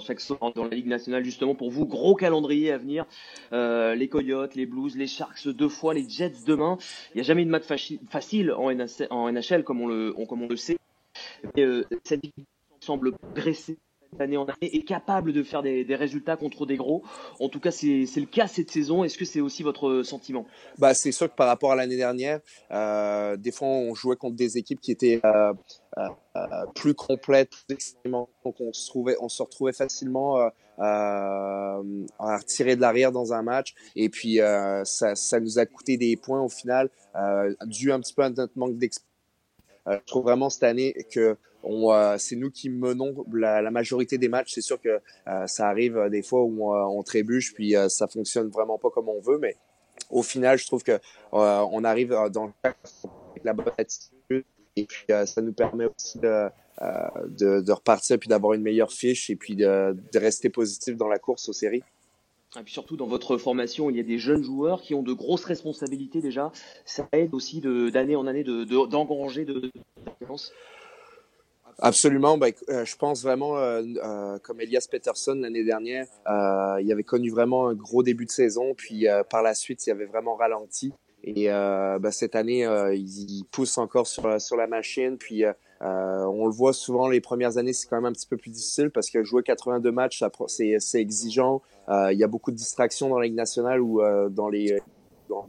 chaque 0.00 0.20
soir 0.20 0.52
dans 0.54 0.64
la 0.64 0.76
Ligue 0.76 0.86
nationale 0.86 1.24
justement 1.24 1.54
pour 1.54 1.70
vous 1.70 1.86
gros 1.86 2.14
calendrier 2.14 2.72
à 2.72 2.78
venir. 2.78 3.06
Euh, 3.52 3.94
les 3.94 4.08
Coyotes 4.08 4.54
les 4.54 4.66
Blues 4.66 4.96
les 4.96 5.06
Sharks 5.06 5.48
deux 5.48 5.68
fois 5.68 5.94
les 5.94 6.08
Jets 6.08 6.44
demain. 6.46 6.78
Il 7.14 7.18
n'y 7.18 7.20
a 7.20 7.24
jamais 7.24 7.44
de 7.44 7.50
match 7.50 7.64
facile 8.10 8.52
en, 8.52 8.70
en 9.10 9.32
NHL 9.32 9.64
comme 9.64 9.80
on 9.80 9.88
le 9.88 10.12
comme 10.28 10.42
on 10.42 10.48
le 10.48 10.56
sait. 10.56 10.78
Mais 11.56 11.62
euh, 11.62 11.84
cette 12.04 12.24
équipe 12.24 12.46
semble 12.80 13.12
progresser 13.12 13.78
année 14.18 14.36
en 14.36 14.44
année 14.44 14.76
est 14.76 14.84
capable 14.84 15.32
de 15.32 15.42
faire 15.42 15.62
des, 15.62 15.84
résultats 15.94 16.36
contre 16.36 16.66
des 16.66 16.76
gros. 16.76 17.02
En 17.40 17.48
tout 17.48 17.60
cas, 17.60 17.70
c'est 17.70 18.06
le 18.16 18.26
cas 18.26 18.46
cette 18.46 18.70
saison. 18.70 19.04
Est-ce 19.04 19.18
que 19.18 19.24
c'est 19.24 19.40
aussi 19.40 19.62
votre 19.62 20.02
sentiment? 20.02 20.46
Bah, 20.78 20.94
C'est 20.94 21.12
sûr 21.12 21.30
que 21.30 21.36
par 21.36 21.46
rapport 21.46 21.72
à 21.72 21.76
l'année 21.76 21.96
dernière, 21.96 22.40
euh, 22.70 23.36
des 23.36 23.52
fois, 23.52 23.68
on 23.68 23.94
jouait 23.94 24.16
contre 24.16 24.36
des 24.36 24.58
équipes 24.58 24.80
qui 24.80 24.92
étaient 24.92 25.20
euh, 25.24 25.52
euh, 25.96 26.40
plus 26.74 26.94
complètes, 26.94 27.54
donc 28.04 28.28
on 28.44 28.72
se, 28.72 28.88
trouvait, 28.88 29.16
on 29.20 29.28
se 29.28 29.42
retrouvait 29.42 29.72
facilement 29.72 30.38
à 30.78 31.80
retirer 32.20 32.76
de 32.76 32.80
l'arrière 32.80 33.12
dans 33.12 33.32
un 33.32 33.42
match. 33.42 33.74
Et 33.96 34.08
puis, 34.08 34.38
ça, 34.84 35.40
nous 35.40 35.58
a 35.58 35.66
coûté 35.66 35.96
des 35.96 36.16
points 36.16 36.40
au 36.40 36.48
final, 36.48 36.90
dû 37.66 37.92
un 37.92 38.00
petit 38.00 38.14
peu 38.14 38.22
à 38.22 38.30
notre 38.30 38.56
manque 38.56 38.78
d'expérience. 38.78 39.08
je 39.86 40.04
trouve 40.06 40.24
vraiment 40.24 40.50
cette 40.50 40.64
année 40.64 40.94
que 41.12 41.36
euh, 41.64 42.16
c'est 42.18 42.36
nous 42.36 42.50
qui 42.50 42.70
menons 42.70 43.24
la, 43.32 43.70
majorité 43.70 44.18
des 44.18 44.28
matchs. 44.28 44.52
C'est 44.54 44.60
sûr 44.60 44.80
que 44.80 45.00
euh, 45.28 45.46
ça 45.46 45.68
arrive 45.68 45.96
euh, 45.96 46.08
des 46.08 46.22
fois 46.22 46.42
où 46.42 46.72
on, 46.72 47.02
trébuche, 47.02 47.54
puis 47.54 47.74
ça 47.88 48.06
fonctionne 48.06 48.48
vraiment 48.48 48.78
pas 48.78 48.90
comme 48.90 49.08
on 49.08 49.20
veut, 49.20 49.38
mais 49.38 49.56
au 50.10 50.22
final, 50.22 50.58
je 50.58 50.66
trouve 50.66 50.82
que 50.82 50.98
on 51.32 51.84
arrive 51.84 52.10
dans 52.32 52.52
avec 52.62 53.44
la 53.44 53.52
bonne 53.52 53.72
attitude 53.76 54.44
et 54.76 54.84
puis 54.84 55.06
ça 55.26 55.40
nous 55.40 55.52
permet 55.52 55.86
aussi 55.86 56.18
de, 56.18 56.48
de, 57.28 57.72
repartir 57.72 58.18
puis 58.18 58.28
d'avoir 58.28 58.52
une 58.52 58.62
meilleure 58.62 58.92
fiche 58.92 59.30
et 59.30 59.36
puis 59.36 59.56
de, 59.56 59.96
rester 60.14 60.50
positif 60.50 60.96
dans 60.96 61.08
la 61.08 61.18
course 61.18 61.48
aux 61.48 61.52
séries. 61.52 61.82
Et 62.58 62.62
puis 62.62 62.72
surtout 62.72 62.96
dans 62.96 63.06
votre 63.06 63.36
formation, 63.38 63.90
il 63.90 63.96
y 63.96 64.00
a 64.00 64.02
des 64.02 64.18
jeunes 64.18 64.42
joueurs 64.42 64.82
qui 64.82 64.94
ont 64.94 65.02
de 65.02 65.12
grosses 65.12 65.44
responsabilités 65.44 66.20
déjà. 66.20 66.52
Ça 66.84 67.08
aide 67.12 67.34
aussi 67.34 67.60
d'année 67.60 68.16
en 68.16 68.26
année 68.26 68.44
d'engranger 68.44 69.44
de, 69.44 69.54
de, 69.60 69.70
Absolument. 71.80 72.38
Ben, 72.38 72.52
euh, 72.68 72.84
je 72.84 72.96
pense 72.96 73.22
vraiment, 73.22 73.56
euh, 73.56 73.82
euh, 74.02 74.38
comme 74.42 74.60
Elias 74.60 74.88
Peterson 74.90 75.34
l'année 75.34 75.64
dernière, 75.64 76.06
il 76.80 76.92
avait 76.92 77.04
connu 77.04 77.30
vraiment 77.30 77.68
un 77.68 77.74
gros 77.74 78.02
début 78.02 78.26
de 78.26 78.30
saison, 78.30 78.74
puis 78.74 79.06
par 79.30 79.42
la 79.42 79.54
suite, 79.54 79.86
il 79.86 79.90
avait 79.90 80.06
vraiment 80.06 80.34
ralenti. 80.34 80.92
Et 81.24 81.46
ben, 81.46 82.10
cette 82.10 82.36
année, 82.36 82.62
il, 82.94 83.44
pousse 83.50 83.78
encore 83.78 84.06
sur, 84.06 84.40
sur 84.40 84.56
la 84.56 84.66
machine. 84.66 85.18
Puis 85.18 85.44
on 85.80 86.46
le 86.46 86.52
voit 86.52 86.72
souvent 86.72 87.08
les 87.08 87.20
premières 87.20 87.58
années, 87.58 87.72
c'est 87.72 87.88
quand 87.88 87.96
même 87.96 88.06
un 88.06 88.12
petit 88.12 88.26
peu 88.26 88.36
plus 88.36 88.50
difficile 88.50 88.90
parce 88.90 89.10
que 89.10 89.22
jouer 89.22 89.42
82 89.42 89.90
matchs, 89.90 90.22
c'est 90.46 91.00
exigeant. 91.00 91.62
il 91.88 92.18
y 92.18 92.24
a 92.24 92.28
beaucoup 92.28 92.50
de 92.50 92.56
distractions 92.56 93.08
dans 93.08 93.18
la 93.18 93.26
Ligue 93.26 93.36
nationale 93.36 93.80
ou 93.80 94.00
dans 94.30 94.48
les 94.48 94.80
dans, 95.28 95.48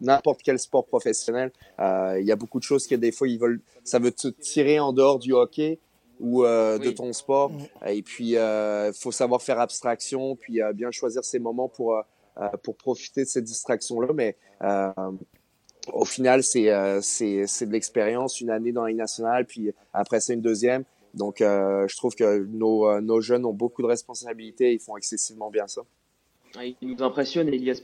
n'importe 0.00 0.42
quel 0.42 0.58
sport 0.58 0.86
professionnel, 0.86 1.52
euh, 1.80 2.18
il 2.20 2.26
y 2.26 2.32
a 2.32 2.36
beaucoup 2.36 2.58
de 2.58 2.64
choses 2.64 2.86
que 2.86 2.94
des 2.94 3.12
fois 3.12 3.28
ils 3.28 3.38
veulent, 3.38 3.60
ça 3.82 3.98
veut 3.98 4.12
te 4.12 4.28
tirer 4.28 4.78
en 4.78 4.92
dehors 4.92 5.18
du 5.18 5.32
hockey 5.32 5.78
ou 6.20 6.44
euh, 6.44 6.78
de 6.78 6.90
ton 6.90 7.12
sport. 7.12 7.52
Et 7.86 8.02
puis 8.02 8.30
il 8.30 8.36
euh, 8.36 8.92
faut 8.92 9.12
savoir 9.12 9.42
faire 9.42 9.60
abstraction, 9.60 10.36
puis 10.36 10.60
bien 10.74 10.90
choisir 10.90 11.24
ses 11.24 11.38
moments 11.38 11.68
pour 11.68 12.02
pour 12.62 12.76
profiter 12.76 13.22
de 13.22 13.28
cette 13.28 13.44
distraction 13.44 14.00
là. 14.00 14.08
Mais 14.14 14.36
au 15.92 16.04
final, 16.04 16.42
c'est 16.42 16.70
c'est 17.02 17.46
c'est 17.46 17.66
de 17.66 17.72
l'expérience, 17.72 18.40
une 18.40 18.50
année 18.50 18.72
dans 18.72 18.86
la 18.86 18.92
nationale, 18.92 19.46
puis 19.46 19.72
après 19.92 20.20
ça 20.20 20.32
une 20.32 20.40
deuxième. 20.40 20.84
Donc, 21.14 21.36
je 21.38 21.96
trouve 21.96 22.14
que 22.16 22.44
nos, 22.44 23.00
nos 23.00 23.20
jeunes 23.20 23.44
ont 23.44 23.52
beaucoup 23.52 23.82
de 23.82 23.86
responsabilités, 23.86 24.72
ils 24.72 24.80
font 24.80 24.96
excessivement 24.96 25.48
bien 25.48 25.68
ça. 25.68 25.82
Il 26.62 26.88
nous 26.88 27.02
impressionne, 27.02 27.48
Elias 27.48 27.80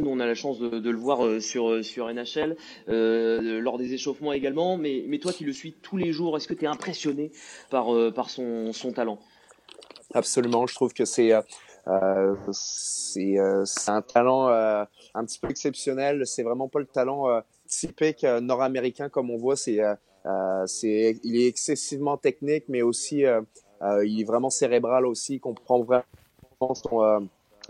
nous, 0.00 0.10
on 0.10 0.20
a 0.20 0.26
la 0.26 0.34
chance 0.34 0.58
de, 0.58 0.90
le 0.90 0.98
voir 0.98 1.24
euh, 1.24 1.40
sur, 1.40 1.70
euh, 1.70 2.12
NHL, 2.12 2.56
euh, 2.88 3.60
lors 3.60 3.78
des 3.78 3.94
échauffements 3.94 4.32
également. 4.32 4.76
Mais, 4.76 5.18
toi 5.20 5.32
qui 5.32 5.44
le 5.44 5.52
suis 5.52 5.72
tous 5.72 5.96
les 5.96 6.12
jours, 6.12 6.36
est-ce 6.36 6.48
que 6.48 6.54
tu 6.54 6.64
es 6.64 6.68
impressionné 6.68 7.32
par, 7.70 7.86
son, 8.28 8.72
talent? 8.94 9.18
Absolument, 10.14 10.66
je 10.66 10.74
trouve 10.74 10.92
que 10.92 11.04
c'est 11.04 11.32
c'est 12.52 13.38
un 13.38 14.02
talent 14.02 14.48
un 14.48 15.24
petit 15.24 15.38
peu 15.38 15.50
exceptionnel. 15.50 16.26
C'est 16.26 16.42
vraiment 16.42 16.68
pas 16.68 16.80
le 16.80 16.86
talent 16.86 17.42
typique 17.66 18.24
nord-américain 18.24 19.08
comme 19.08 19.30
on 19.30 19.36
voit. 19.36 19.56
C'est 19.56 19.80
c'est 20.66 21.18
il 21.22 21.36
est 21.36 21.46
excessivement 21.46 22.16
technique, 22.16 22.64
mais 22.68 22.82
aussi 22.82 23.24
il 23.82 24.20
est 24.20 24.24
vraiment 24.24 24.50
cérébral 24.50 25.06
aussi. 25.06 25.34
Il 25.34 25.40
comprend 25.40 25.82
vraiment 25.82 26.04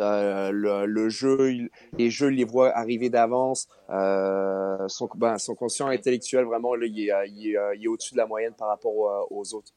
euh, 0.00 0.50
le, 0.86 1.08
jeu, 1.08 1.68
les 1.96 2.10
jeux, 2.10 2.32
il 2.32 2.36
les 2.36 2.44
voit 2.44 2.76
arriver 2.76 3.10
d'avance. 3.10 3.68
Euh, 3.90 4.88
son, 4.88 5.08
ben, 5.14 5.38
son 5.38 5.54
conscient 5.54 5.86
intellectuel, 5.88 6.44
vraiment, 6.44 6.74
là, 6.74 6.86
il 6.86 7.00
est, 7.00 7.12
euh, 7.12 7.26
il 7.26 7.84
est, 7.84 7.88
au-dessus 7.88 8.14
de 8.14 8.18
la 8.18 8.26
moyenne 8.26 8.54
par 8.56 8.68
rapport 8.68 8.92
aux, 9.30 9.54
autres. 9.54 9.72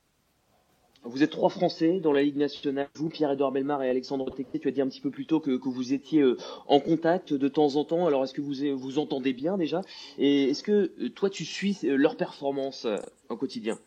Vous 1.03 1.23
êtes 1.23 1.31
trois 1.31 1.49
Français 1.49 2.01
dans 2.01 2.11
la 2.11 2.21
Ligue 2.21 2.35
nationale. 2.35 2.89
Vous, 2.95 3.07
Pierre-Edouard 3.07 3.53
Belmar 3.53 3.81
et 3.83 3.89
Alexandre 3.89 4.29
Tequier, 4.31 4.59
tu 4.59 4.67
as 4.67 4.71
dit 4.71 4.81
un 4.81 4.88
petit 4.89 4.99
peu 4.99 5.11
plus 5.11 5.25
tôt 5.25 5.39
que, 5.39 5.51
que 5.51 5.69
vous 5.69 5.93
étiez 5.93 6.23
en 6.67 6.81
contact 6.81 7.33
de 7.33 7.47
temps 7.47 7.77
en 7.77 7.85
temps. 7.85 8.05
Alors, 8.05 8.25
est-ce 8.25 8.33
que 8.33 8.41
vous 8.41 8.77
vous 8.77 8.99
entendez 8.99 9.31
bien 9.31 9.57
déjà? 9.57 9.81
Et 10.17 10.49
est-ce 10.49 10.61
que 10.61 11.07
toi, 11.07 11.29
tu 11.29 11.45
suis 11.45 11.77
leur 11.83 12.17
performance 12.17 12.85
au 13.29 13.38
quotidien? 13.38 13.79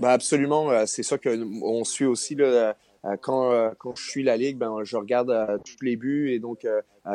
Bah 0.00 0.10
absolument, 0.10 0.86
c'est 0.86 1.04
sûr 1.04 1.20
qu'on 1.20 1.84
suit 1.84 2.04
aussi 2.04 2.34
le, 2.34 2.46
euh, 2.46 2.72
quand, 3.20 3.52
euh, 3.52 3.70
quand 3.78 3.94
je 3.96 4.08
suis 4.08 4.22
la 4.22 4.36
ligue, 4.36 4.56
ben 4.56 4.82
je 4.82 4.96
regarde 4.96 5.30
euh, 5.30 5.58
tous 5.58 5.84
les 5.84 5.96
buts 5.96 6.30
et 6.30 6.38
donc 6.38 6.66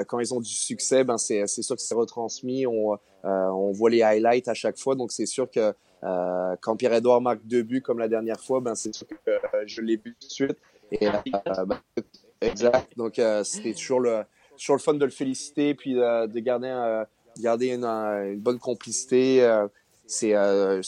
quand 0.08 0.20
ils 0.20 0.34
ont 0.34 0.40
du 0.40 0.52
succès, 0.52 1.04
ben 1.04 1.18
c'est 1.18 1.48
sûr 1.48 1.76
que 1.76 1.82
c'est 1.82 1.96
retransmis. 1.96 2.68
On 2.68 2.98
on 3.24 3.72
voit 3.72 3.90
les 3.90 4.02
highlights 4.02 4.48
à 4.48 4.54
chaque 4.54 4.78
fois, 4.78 4.96
donc 4.96 5.12
c'est 5.12 5.26
sûr 5.26 5.50
que 5.50 5.74
quand 6.62 6.76
Pierre 6.78 6.94
Edouard 6.94 7.22
marque 7.22 7.46
deux 7.46 7.64
buts 7.64 7.82
comme 7.82 8.00
la 8.00 8.08
dernière 8.08 8.40
fois, 8.40 8.60
ben 8.62 8.76
c'est 8.76 8.94
sûr 8.94 9.08
que 9.08 9.32
je 9.66 9.82
l'ai 9.82 9.98
vu 9.98 10.16
tout 10.20 10.28
de 10.28 10.32
suite. 10.32 10.58
Et, 10.92 11.08
ben, 11.08 11.80
exact. 12.42 12.96
Donc 12.98 13.20
c'était 13.44 13.74
toujours 13.74 14.00
le 14.00 14.24
toujours 14.58 14.76
le 14.76 14.82
fun 14.82 14.94
de 14.94 15.06
le 15.06 15.12
féliciter 15.12 15.74
puis 15.74 15.96
de 15.96 16.40
garder 16.40 17.04
garder 17.40 17.74
une, 17.74 17.86
une, 17.86 18.40
bonne 18.40 18.60
complicité 18.60 19.42
c'est 20.10 20.34
euh, 20.34 20.82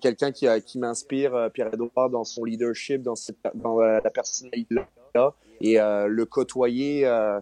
quelqu'un 0.00 0.32
qui, 0.32 0.46
qui 0.64 0.78
m'inspire 0.78 1.34
euh, 1.34 1.48
Pierre 1.50 1.68
Edouard 1.74 2.08
dans 2.08 2.24
son 2.24 2.44
leadership 2.44 3.02
dans 3.02 3.12
dans 3.54 3.78
la 3.78 4.10
personnalité 4.10 4.76
là 5.14 5.34
et 5.60 5.78
euh, 5.78 6.06
le 6.06 6.24
côtoyer 6.24 7.06
euh, 7.06 7.40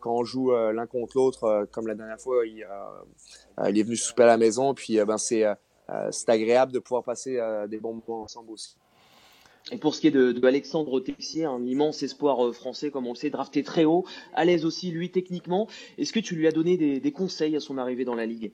quand 0.00 0.14
on 0.14 0.24
joue 0.24 0.50
l'un 0.50 0.86
contre 0.86 1.18
l'autre 1.18 1.68
comme 1.72 1.86
la 1.86 1.94
dernière 1.94 2.18
fois 2.18 2.46
il, 2.46 2.66
il, 3.68 3.78
est 3.78 3.82
venu 3.82 3.96
souper 3.96 4.22
à 4.22 4.26
la 4.26 4.38
maison 4.38 4.72
puis 4.72 4.98
ben 5.04 5.18
c'est 5.18 5.44
c'est 6.10 6.28
agréable 6.30 6.72
de 6.72 6.78
pouvoir 6.78 7.04
passer 7.04 7.38
des 7.68 7.78
bons 7.78 8.00
moments 8.06 8.22
ensemble 8.22 8.52
aussi. 8.52 8.76
Et 9.70 9.78
pour 9.78 9.94
ce 9.94 10.00
qui 10.00 10.06
est 10.06 10.12
de, 10.12 10.32
de 10.32 10.46
Alexandre 10.46 11.00
Texier, 11.00 11.44
un 11.44 11.64
immense 11.64 12.02
espoir 12.02 12.52
français, 12.54 12.90
comme 12.90 13.06
on 13.06 13.12
le 13.12 13.16
sait, 13.16 13.30
drafté 13.30 13.62
très 13.62 13.84
haut, 13.84 14.04
à 14.34 14.44
l'aise 14.44 14.64
aussi 14.64 14.90
lui 14.90 15.10
techniquement. 15.10 15.68
Est-ce 15.98 16.12
que 16.12 16.20
tu 16.20 16.34
lui 16.34 16.48
as 16.48 16.52
donné 16.52 16.76
des, 16.76 16.98
des 16.98 17.12
conseils 17.12 17.54
à 17.56 17.60
son 17.60 17.78
arrivée 17.78 18.04
dans 18.04 18.16
la 18.16 18.26
ligue? 18.26 18.52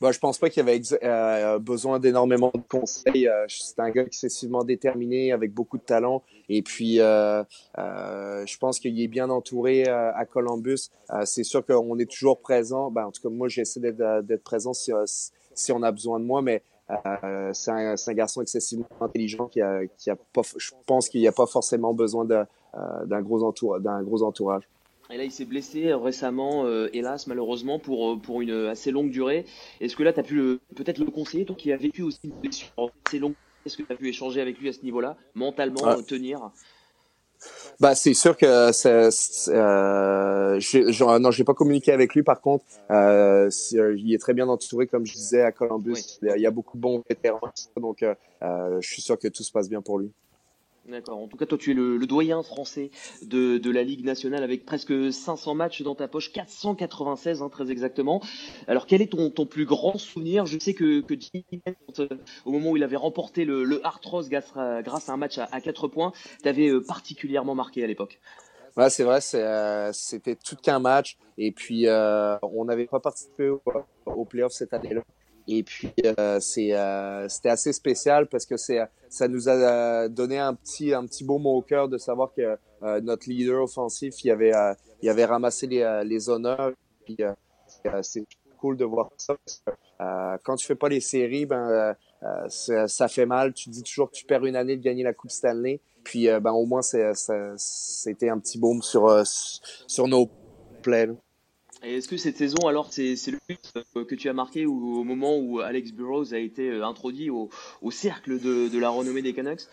Bah, 0.00 0.12
je 0.12 0.18
pense 0.18 0.38
pas 0.38 0.50
qu'il 0.50 0.60
avait 0.60 0.80
euh, 1.02 1.58
besoin 1.58 1.98
d'énormément 1.98 2.50
de 2.54 2.60
conseils. 2.68 3.28
Euh, 3.28 3.46
c'est 3.48 3.78
un 3.80 3.90
gars 3.90 4.02
excessivement 4.02 4.62
déterminé, 4.62 5.32
avec 5.32 5.54
beaucoup 5.54 5.78
de 5.78 5.82
talent. 5.82 6.22
Et 6.48 6.62
puis, 6.62 7.00
euh, 7.00 7.42
euh 7.78 8.44
je 8.46 8.58
pense 8.58 8.78
qu'il 8.78 9.00
est 9.00 9.08
bien 9.08 9.30
entouré 9.30 9.88
à 9.88 10.24
Columbus. 10.26 10.90
c'est 11.24 11.44
sûr 11.44 11.64
qu'on 11.64 11.98
est 11.98 12.10
toujours 12.10 12.40
présent. 12.40 12.90
Ben, 12.90 13.06
en 13.06 13.10
tout 13.10 13.22
cas, 13.22 13.28
moi, 13.28 13.48
j'essaie 13.48 13.80
d'être 13.80 14.44
présent 14.44 14.72
si, 14.74 14.92
on 15.72 15.82
a 15.82 15.92
besoin 15.92 16.20
de 16.20 16.24
moi, 16.24 16.42
mais 16.42 16.62
c'est 17.52 17.70
un, 17.70 18.14
garçon 18.14 18.42
excessivement 18.42 18.86
intelligent 19.00 19.48
qui 19.48 19.60
a, 19.60 19.80
pas, 20.32 20.42
je 20.56 20.70
pense 20.86 21.08
qu'il 21.08 21.20
n'y 21.20 21.28
a 21.28 21.32
pas 21.32 21.46
forcément 21.46 21.94
besoin 21.94 22.24
d'un 22.24 23.22
gros 23.22 23.42
entourage. 23.42 24.68
Et 25.10 25.16
là, 25.16 25.24
il 25.24 25.30
s'est 25.30 25.44
blessé 25.44 25.92
récemment, 25.94 26.66
euh, 26.66 26.88
hélas, 26.92 27.26
malheureusement, 27.26 27.78
pour, 27.78 28.12
euh, 28.12 28.16
pour 28.16 28.40
une 28.40 28.66
assez 28.66 28.90
longue 28.90 29.10
durée. 29.10 29.44
Est-ce 29.80 29.96
que 29.96 30.02
là, 30.02 30.12
tu 30.12 30.20
as 30.20 30.24
pu 30.24 30.58
peut-être 30.74 30.98
le 30.98 31.10
conseiller, 31.10 31.44
toi 31.44 31.56
qui 31.56 31.72
a 31.72 31.76
vécu 31.76 32.02
aussi 32.02 32.20
une 32.24 32.32
blessure 32.40 32.90
assez 33.06 33.18
longue 33.18 33.34
Est-ce 33.64 33.76
que 33.76 33.82
tu 33.82 33.92
as 33.92 33.96
pu 33.96 34.08
échanger 34.08 34.40
avec 34.40 34.58
lui 34.58 34.68
à 34.68 34.72
ce 34.72 34.82
niveau-là, 34.82 35.16
mentalement, 35.34 35.84
ah. 35.84 35.96
tenir? 36.06 36.50
Bah, 37.80 37.94
c'est 37.94 38.14
sûr 38.14 38.36
que 38.36 38.72
c'est, 38.72 39.10
euh, 39.50 40.58
je, 40.58 41.18
non, 41.18 41.30
j'ai 41.30 41.44
pas 41.44 41.54
communiqué 41.54 41.92
avec 41.92 42.14
lui. 42.14 42.22
Par 42.22 42.40
contre, 42.40 42.64
euh, 42.90 43.50
il 43.72 44.14
est 44.14 44.18
très 44.18 44.34
bien 44.34 44.48
entouré, 44.48 44.86
comme 44.86 45.04
je 45.04 45.14
disais 45.14 45.42
à 45.42 45.52
Columbus. 45.52 46.18
Il 46.22 46.40
y 46.40 46.46
a 46.46 46.50
beaucoup 46.50 46.76
de 46.76 46.82
bons 46.82 47.02
vétérans, 47.08 47.52
donc 47.76 48.02
euh, 48.02 48.14
je 48.80 48.88
suis 48.88 49.02
sûr 49.02 49.18
que 49.18 49.28
tout 49.28 49.42
se 49.42 49.52
passe 49.52 49.68
bien 49.68 49.82
pour 49.82 49.98
lui. 49.98 50.10
D'accord. 50.88 51.18
En 51.18 51.26
tout 51.26 51.36
cas, 51.36 51.46
toi, 51.46 51.58
tu 51.58 51.72
es 51.72 51.74
le, 51.74 51.98
doyen 52.06 52.42
français 52.44 52.90
de, 53.22 53.58
de, 53.58 53.70
la 53.70 53.82
Ligue 53.82 54.04
nationale 54.04 54.44
avec 54.44 54.64
presque 54.64 55.12
500 55.12 55.54
matchs 55.54 55.82
dans 55.82 55.96
ta 55.96 56.06
poche, 56.06 56.32
496 56.32 57.42
hein, 57.42 57.48
très 57.48 57.72
exactement. 57.72 58.22
Alors, 58.68 58.86
quel 58.86 59.02
est 59.02 59.08
ton, 59.10 59.30
ton 59.30 59.46
plus 59.46 59.64
grand 59.64 59.98
souvenir? 59.98 60.46
Je 60.46 60.58
sais 60.58 60.74
que, 60.74 61.00
que 61.00 61.14
Jimmy, 61.18 61.44
au 62.44 62.52
moment 62.52 62.70
où 62.70 62.76
il 62.76 62.84
avait 62.84 62.96
remporté 62.96 63.44
le, 63.44 63.64
le 63.64 63.84
Hart 63.84 64.04
Ross 64.04 64.28
grâce, 64.28 64.52
à 64.56 65.12
un 65.12 65.16
match 65.16 65.38
à, 65.38 65.48
à 65.50 65.60
4 65.60 65.88
points, 65.88 66.12
t'avais 66.44 66.68
euh, 66.68 66.80
particulièrement 66.80 67.56
marqué 67.56 67.82
à 67.82 67.86
l'époque. 67.88 68.20
Ouais, 68.76 68.90
c'est 68.90 69.04
vrai, 69.04 69.20
euh, 69.34 69.90
c'était 69.92 70.36
tout 70.36 70.56
qu'un 70.56 70.78
match. 70.78 71.16
Et 71.36 71.50
puis, 71.50 71.88
euh, 71.88 72.36
on 72.42 72.66
n'avait 72.66 72.86
pas 72.86 73.00
participé 73.00 73.48
au, 73.48 73.60
au 74.04 74.24
playoff 74.24 74.52
cette 74.52 74.72
année-là. 74.72 75.02
Et 75.48 75.62
puis 75.62 75.92
euh, 76.04 76.40
c'est 76.40 76.72
euh, 76.72 77.28
c'était 77.28 77.50
assez 77.50 77.72
spécial 77.72 78.26
parce 78.26 78.44
que 78.46 78.56
c'est 78.56 78.80
ça 79.08 79.28
nous 79.28 79.48
a 79.48 79.52
euh, 79.52 80.08
donné 80.08 80.38
un 80.38 80.54
petit 80.54 80.92
un 80.92 81.06
petit 81.06 81.24
beau 81.24 81.38
mot 81.38 81.56
au 81.56 81.62
cœur 81.62 81.88
de 81.88 81.98
savoir 81.98 82.32
que 82.34 82.58
notre 83.00 83.28
leader 83.28 83.62
offensif 83.62 84.22
il 84.24 84.30
avait 84.30 84.52
il 85.02 85.08
avait 85.08 85.24
ramassé 85.24 85.66
les, 85.66 86.02
les 86.04 86.28
honneurs. 86.28 86.72
Puis 87.04 87.16
c'est 88.02 88.24
cool 88.58 88.76
de 88.76 88.84
voir 88.84 89.10
ça. 89.16 89.36
quand 90.44 90.56
tu 90.56 90.66
fais 90.66 90.74
pas 90.74 90.88
les 90.88 91.00
séries, 91.00 91.46
ben 91.46 91.96
ça, 92.48 93.08
fait 93.08 93.26
mal. 93.26 93.54
Tu 93.54 93.70
dis 93.70 93.82
toujours 93.82 94.10
que 94.10 94.16
tu 94.16 94.24
perds 94.24 94.44
une 94.44 94.56
année 94.56 94.76
de 94.76 94.82
gagner 94.82 95.04
la 95.04 95.14
Coupe 95.14 95.30
Stanley. 95.30 95.80
Puis 96.04 96.28
ben 96.40 96.52
au 96.52 96.66
moins 96.66 96.82
c'est 96.82 97.12
c'était 97.56 98.28
un 98.28 98.38
petit 98.38 98.58
baume 98.58 98.82
sur 98.82 99.22
sur 99.24 100.06
nos 100.08 100.28
plaies. 100.82 101.08
Et 101.86 101.98
est-ce 101.98 102.08
que 102.08 102.16
cette 102.16 102.36
saison, 102.36 102.66
alors, 102.66 102.92
c'est 102.92 103.14
le 103.28 103.38
but 103.48 103.72
euh, 103.76 104.04
que 104.04 104.16
tu 104.16 104.28
as 104.28 104.32
marqué 104.32 104.66
au 104.66 105.04
moment 105.04 105.38
où 105.38 105.60
Alex 105.60 105.92
Burrows 105.92 106.34
a 106.34 106.38
été 106.38 106.68
euh, 106.68 106.84
introduit 106.84 107.30
au, 107.30 107.48
au 107.80 107.92
cercle 107.92 108.40
de, 108.40 108.68
de, 108.68 108.78
la 108.78 108.88
renommée 108.88 109.22
des 109.22 109.32
Canucks? 109.32 109.68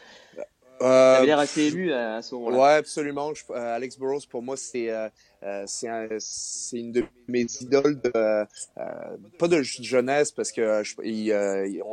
Euh, 0.82 1.20
Tu 1.20 1.26
l'air 1.26 1.40
assez 1.40 1.68
ému 1.68 1.92
à, 1.92 2.22
ce 2.22 2.36
moment-là. 2.36 2.58
Ouais, 2.58 2.74
absolument. 2.74 3.32
Euh, 3.50 3.76
Alex 3.76 3.98
Burrows, 3.98 4.22
pour 4.30 4.44
moi, 4.44 4.58
c'est 4.58 4.92
euh, 4.92 5.10
c'est 5.66 5.88
une 6.74 6.92
de 6.92 7.04
mes 7.28 7.46
idoles 7.62 8.00
de 8.02 8.12
euh, 8.16 8.46
pas 9.40 9.48
de 9.48 9.62
jeunesse 9.62 10.32
parce 10.32 10.52
que 10.52 10.84
il, 11.04 11.28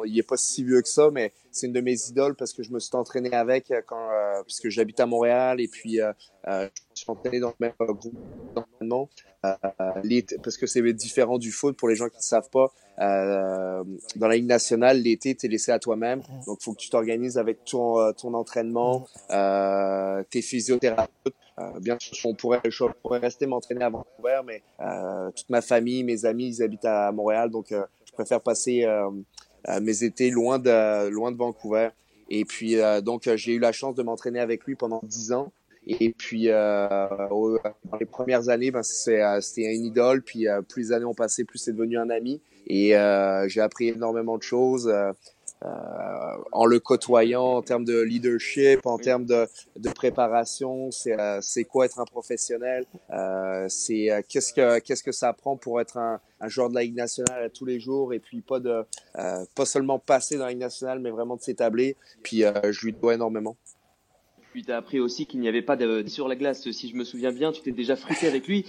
il, 0.07 0.19
est 0.19 0.28
pas 0.28 0.37
si 0.37 0.64
vieux 0.64 0.83
que 0.83 0.88
ça, 0.88 1.11
mais 1.11 1.33
c'est 1.50 1.66
une 1.66 1.73
de 1.73 1.80
mes 1.80 1.97
idoles 2.09 2.37
parce 2.37 2.52
que 2.52 2.62
je 2.62 2.71
me 2.71 2.78
suis 2.78 2.95
entraîné 2.95 3.33
avec 3.33 3.73
quand 3.87 4.09
puisque 4.45 4.69
j'habite 4.69 5.00
à 5.00 5.07
Montréal 5.07 5.61
et 5.61 5.69
puis 5.69 5.99
je 6.47 6.69
suis 6.95 7.11
entraîné 7.11 7.40
dans 7.40 7.49
le 7.49 7.54
même 7.59 7.73
groupe 7.78 8.14
d'entraînement. 8.54 9.09
parce 9.42 10.57
que 10.57 10.66
c'est 10.66 10.83
différent 10.92 11.38
du 11.38 11.50
foot 11.52 11.76
pour 11.76 11.88
les 11.88 11.97
gens 11.97 12.09
qui 12.09 12.19
ne 12.19 12.23
savent 12.23 12.50
pas. 12.50 12.73
Euh, 13.00 13.83
dans 14.16 14.28
la 14.28 14.37
Ligue 14.37 14.47
nationale, 14.47 15.00
l'été, 15.00 15.35
tu 15.35 15.47
es 15.47 15.49
laissé 15.49 15.73
à 15.73 15.78
toi-même. 15.78 16.21
Donc, 16.47 16.59
il 16.61 16.64
faut 16.64 16.73
que 16.75 16.80
tu 16.80 16.90
t'organises 16.90 17.38
avec 17.38 17.64
ton, 17.64 18.12
ton 18.12 18.35
entraînement, 18.35 19.07
euh, 19.30 20.23
tes 20.30 20.42
physiothérapeutes. 20.42 21.35
Euh, 21.61 21.81
bien 21.81 21.97
sûr, 22.00 22.31
on 22.31 22.35
pourrait, 22.35 22.61
je 22.64 22.85
pourrais 23.02 23.19
rester 23.19 23.47
m'entraîner 23.47 23.85
à 23.85 23.90
Vancouver, 23.90 24.40
mais 24.47 24.62
euh, 24.81 25.31
toute 25.33 25.50
ma 25.50 25.61
famille, 25.61 26.05
mes 26.05 26.25
amis, 26.25 26.57
ils 26.57 26.62
habitent 26.62 26.85
à 26.85 27.12
Montréal, 27.12 27.50
donc 27.50 27.73
euh, 27.73 27.85
je 28.07 28.12
préfère 28.12 28.40
passer 28.40 28.87
mes 29.81 30.05
étés 30.05 30.31
loin 30.31 30.59
de, 30.59 31.09
loin 31.09 31.31
de 31.31 31.37
Vancouver. 31.37 31.90
Et 32.29 32.45
puis, 32.45 32.76
donc, 33.02 33.29
j'ai 33.35 33.55
eu 33.55 33.59
la 33.59 33.73
chance 33.73 33.95
de 33.95 34.02
m'entraîner 34.02 34.40
avec 34.40 34.64
lui 34.64 34.75
pendant 34.75 35.00
dix 35.02 35.33
ans. 35.33 35.52
Et 35.87 36.12
puis, 36.12 36.47
dans 36.49 37.97
les 37.99 38.07
premières 38.07 38.49
années, 38.49 38.71
ben, 38.71 38.83
c'était 38.83 39.75
une 39.75 39.85
idole. 39.85 40.23
Puis, 40.23 40.47
plus 40.69 40.88
les 40.88 40.93
années 40.93 41.05
ont 41.05 41.14
passé, 41.14 41.45
plus 41.45 41.59
c'est 41.59 41.73
devenu 41.73 41.99
un 41.99 42.11
ami. 42.11 42.40
Et 42.67 42.90
j'ai 43.47 43.61
appris 43.61 43.88
énormément 43.88 44.37
de 44.37 44.43
choses. 44.43 44.93
En 45.62 46.64
le 46.64 46.81
côtoyant 46.81 47.57
en 47.57 47.62
termes 47.62 47.85
de 47.85 48.00
leadership, 48.00 48.87
en 48.87 48.99
termes 48.99 49.26
de, 49.26 49.47
de 49.76 49.90
préparation, 49.90 50.90
c'est 50.90 51.17
c'est 51.40 51.64
quoi 51.64 51.87
être 51.87 51.99
un 52.00 52.05
professionnel, 52.05 52.87
c'est 53.69 54.25
qu'est-ce 54.29 54.52
que 54.52 54.79
qu'est-ce 54.81 55.02
que 55.02 55.12
ça 55.12 55.33
prend 55.33 55.57
pour 55.57 55.81
être 55.81 55.99
un, 55.99 56.21
un 56.40 56.49
joueur 56.49 56.71
de 56.71 56.75
la 56.75 56.83
Ligue 56.83 56.97
nationale 56.97 57.50
tous 57.52 57.67
les 57.67 57.79
jours 57.81 58.14
et 58.14 58.21
puis 58.21 58.40
pas 58.40 58.61
de 58.61 58.85
pas 59.55 59.67
seulement 59.67 59.99
passer 59.99 60.37
dans 60.37 60.45
la 60.45 60.50
Ligue 60.50 60.61
nationale 60.61 60.99
mais 61.00 61.11
vraiment 61.11 61.37
de 61.37 61.43
s'établir. 61.43 61.95
Puis 62.23 62.43
je 62.43 62.85
lui 62.85 62.93
dois 62.93 63.14
énormément. 63.14 63.57
Puis 64.52 64.64
tu 64.64 64.73
as 64.73 64.79
appris 64.79 64.99
aussi 64.99 65.26
qu'il 65.26 65.40
n'y 65.40 65.49
avait 65.49 65.62
pas 65.62 65.76
de 65.76 66.05
sur 66.09 66.26
la 66.26 66.37
glace. 66.37 66.69
Si 66.71 66.88
je 66.88 66.97
me 66.97 67.05
souviens 67.05 67.33
bien, 67.33 67.52
tu 67.52 67.62
t'es 67.62 67.71
déjà 67.71 67.97
frité 67.97 68.26
avec 68.26 68.49
lui. 68.49 68.67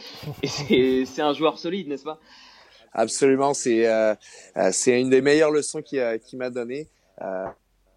Et 0.69 1.05
c'est 1.05 1.21
un 1.21 1.33
joueur 1.33 1.57
solide, 1.57 1.87
n'est-ce 1.87 2.03
pas? 2.03 2.19
Absolument, 2.93 3.53
c'est 3.53 3.87
euh, 3.87 4.13
euh, 4.57 4.69
c'est 4.73 4.99
une 4.99 5.09
des 5.09 5.21
meilleures 5.21 5.51
leçons 5.51 5.81
qu'il 5.81 6.19
qui 6.25 6.35
m'a 6.35 6.49
donné. 6.49 6.89
Euh, 7.21 7.45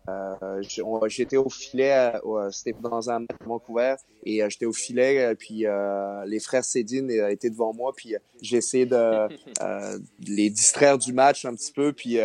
euh, 0.09 0.63
j'étais 1.09 1.37
au 1.37 1.49
filet, 1.49 2.13
c'était 2.51 2.79
dans 2.79 3.11
un 3.11 3.21
match 3.21 3.31
à 3.41 3.45
Vancouver, 3.45 3.95
et 4.25 4.43
j'étais 4.51 4.67
au 4.67 4.73
filet, 4.73 5.35
puis 5.35 5.65
les 6.27 6.41
frères 6.41 6.65
Cédine 6.65 7.11
étaient 7.11 7.49
devant 7.49 7.73
moi, 7.73 7.93
puis 7.97 8.15
j'ai 8.43 8.59
essayé 8.59 8.85
de 8.87 9.29
les 10.21 10.51
distraire 10.51 10.99
du 10.99 11.15
match 11.15 11.47
un 11.47 11.55
petit 11.55 11.73
peu, 11.73 11.95
puis 11.95 12.19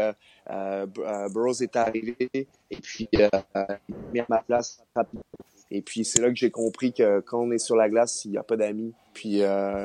Burroughs 1.30 1.62
est 1.62 1.76
arrivé, 1.78 2.18
et 2.32 2.78
puis 2.82 3.08
il 3.14 3.30
m'a 3.56 3.80
mis 4.14 4.20
à 4.20 4.26
ma 4.28 4.40
place 4.40 4.84
rapidement. 4.94 5.24
Et 5.72 5.82
puis 5.82 6.04
c'est 6.04 6.20
là 6.20 6.28
que 6.30 6.36
j'ai 6.36 6.52
compris 6.52 6.92
que 6.92 7.22
quand 7.22 7.40
on 7.40 7.52
est 7.52 7.60
sur 7.60 7.78
la 7.78 7.88
glace, 7.88 8.26
il 8.26 8.32
n'y 8.32 8.38
a 8.38 8.44
pas 8.44 8.58
d'amis. 8.58 8.94
Puis 9.14 9.42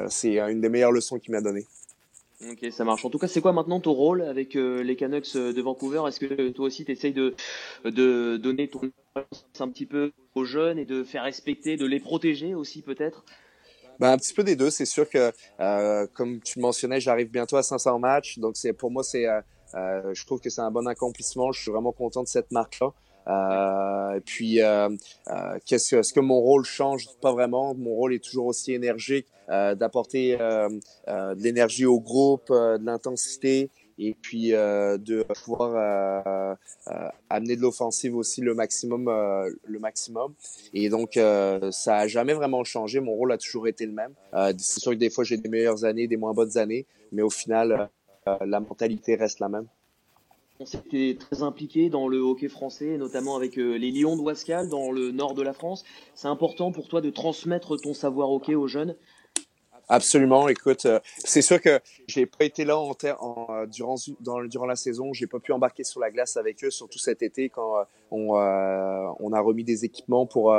c'est 0.08 0.40
une 0.40 0.60
des 0.60 0.68
meilleures 0.68 0.92
leçons 0.92 1.20
qu'il 1.20 1.30
m'a 1.30 1.40
donné. 1.40 1.64
Ok, 2.40 2.66
ça 2.72 2.84
marche. 2.84 3.04
En 3.04 3.10
tout 3.10 3.18
cas, 3.18 3.28
c'est 3.28 3.40
quoi 3.40 3.52
maintenant 3.52 3.80
ton 3.80 3.92
rôle 3.92 4.22
avec 4.22 4.56
euh, 4.56 4.82
les 4.82 4.96
Canucks 4.96 5.36
euh, 5.36 5.52
de 5.52 5.62
Vancouver? 5.62 6.02
Est-ce 6.08 6.18
que 6.18 6.48
toi 6.50 6.66
aussi, 6.66 6.84
tu 6.84 6.92
essayes 6.92 7.12
de, 7.12 7.34
de 7.84 8.36
donner 8.36 8.68
ton 8.68 8.80
un 9.60 9.68
petit 9.68 9.86
peu 9.86 10.10
aux 10.34 10.44
jeunes 10.44 10.76
et 10.78 10.84
de 10.84 11.04
faire 11.04 11.22
respecter, 11.22 11.76
de 11.76 11.86
les 11.86 12.00
protéger 12.00 12.56
aussi 12.56 12.82
peut-être? 12.82 13.24
Ben, 14.00 14.10
un 14.10 14.16
petit 14.16 14.34
peu 14.34 14.42
des 14.42 14.56
deux. 14.56 14.70
C'est 14.70 14.86
sûr 14.86 15.08
que, 15.08 15.30
euh, 15.60 16.06
comme 16.14 16.40
tu 16.40 16.58
mentionnais, 16.58 17.00
j'arrive 17.00 17.30
bientôt 17.30 17.56
à 17.56 17.62
500 17.62 18.00
matchs. 18.00 18.38
Donc, 18.40 18.56
pour 18.76 18.90
moi, 18.90 19.04
c'est, 19.04 19.26
je 19.72 20.26
trouve 20.26 20.40
que 20.40 20.50
c'est 20.50 20.62
un 20.62 20.72
bon 20.72 20.88
accomplissement. 20.88 21.52
Je 21.52 21.62
suis 21.62 21.70
vraiment 21.70 21.92
content 21.92 22.24
de 22.24 22.28
cette 22.28 22.50
marque-là. 22.50 22.92
Euh, 23.26 24.14
et 24.14 24.20
puis, 24.20 24.60
euh, 24.60 24.88
euh, 25.28 25.58
qu'est-ce 25.64 25.90
que, 25.90 25.96
est-ce 25.96 26.12
que 26.12 26.20
mon 26.20 26.40
rôle 26.40 26.64
change? 26.64 27.08
Pas 27.20 27.32
vraiment. 27.32 27.74
Mon 27.74 27.94
rôle 27.94 28.14
est 28.14 28.22
toujours 28.22 28.46
aussi 28.46 28.72
énergique, 28.72 29.26
d'apporter 29.48 30.36
de 30.36 31.42
l'énergie 31.42 31.86
au 31.86 32.00
groupe, 32.00 32.50
de 32.50 32.84
l'intensité 32.84 33.70
et 33.98 34.14
puis 34.14 34.50
de 34.50 35.22
pouvoir 35.44 36.56
amener 37.28 37.56
de 37.56 37.60
l'offensive 37.60 38.16
aussi 38.16 38.40
le 38.40 38.54
maximum 38.54 39.04
le 39.06 39.78
maximum. 39.78 40.34
Et 40.72 40.88
donc 40.88 41.18
ça 41.70 41.98
a 41.98 42.06
jamais 42.06 42.32
vraiment 42.32 42.64
changé. 42.64 43.00
Mon 43.00 43.12
rôle 43.12 43.32
a 43.32 43.38
toujours 43.38 43.68
été 43.68 43.84
le 43.84 43.92
même. 43.92 44.14
C'est 44.58 44.80
sûr 44.80 44.92
que 44.92 44.96
des 44.96 45.10
fois 45.10 45.24
j'ai 45.24 45.36
des 45.36 45.50
meilleures 45.50 45.84
années 45.84 46.08
des 46.08 46.16
moins 46.16 46.32
bonnes 46.32 46.56
années 46.56 46.86
mais 47.12 47.22
au 47.22 47.30
final 47.30 47.90
la 48.26 48.60
mentalité 48.60 49.14
reste 49.16 49.40
la 49.40 49.50
même 49.50 49.66
on 50.60 50.64
es 50.92 51.16
très 51.18 51.42
impliqué 51.42 51.90
dans 51.90 52.06
le 52.06 52.18
hockey 52.18 52.48
français, 52.48 52.96
notamment 52.96 53.36
avec 53.36 53.58
euh, 53.58 53.74
les 53.74 53.90
Lions 53.90 54.16
de 54.16 54.22
Wascal 54.22 54.68
dans 54.68 54.92
le 54.92 55.10
nord 55.10 55.34
de 55.34 55.42
la 55.42 55.52
France. 55.52 55.84
C'est 56.14 56.28
important 56.28 56.70
pour 56.70 56.88
toi 56.88 57.00
de 57.00 57.10
transmettre 57.10 57.76
ton 57.76 57.92
savoir 57.92 58.30
hockey 58.30 58.54
aux 58.54 58.68
jeunes? 58.68 58.94
Absolument. 59.88 60.48
Écoute, 60.48 60.86
euh, 60.86 61.00
c'est 61.18 61.42
sûr 61.42 61.60
que 61.60 61.80
j'ai 62.06 62.24
pas 62.24 62.44
été 62.44 62.64
là 62.64 62.80
euh, 63.04 63.66
durant 63.66 64.66
la 64.66 64.76
saison. 64.76 65.12
J'ai 65.12 65.26
pas 65.26 65.40
pu 65.40 65.52
embarquer 65.52 65.82
sur 65.82 66.00
la 66.00 66.10
glace 66.10 66.36
avec 66.36 66.62
eux, 66.64 66.70
surtout 66.70 66.98
cet 66.98 67.22
été 67.22 67.48
quand 67.48 67.84
on, 68.10 68.34
a 68.34 69.40
remis 69.40 69.64
des 69.64 69.84
équipements 69.84 70.24
pour 70.24 70.56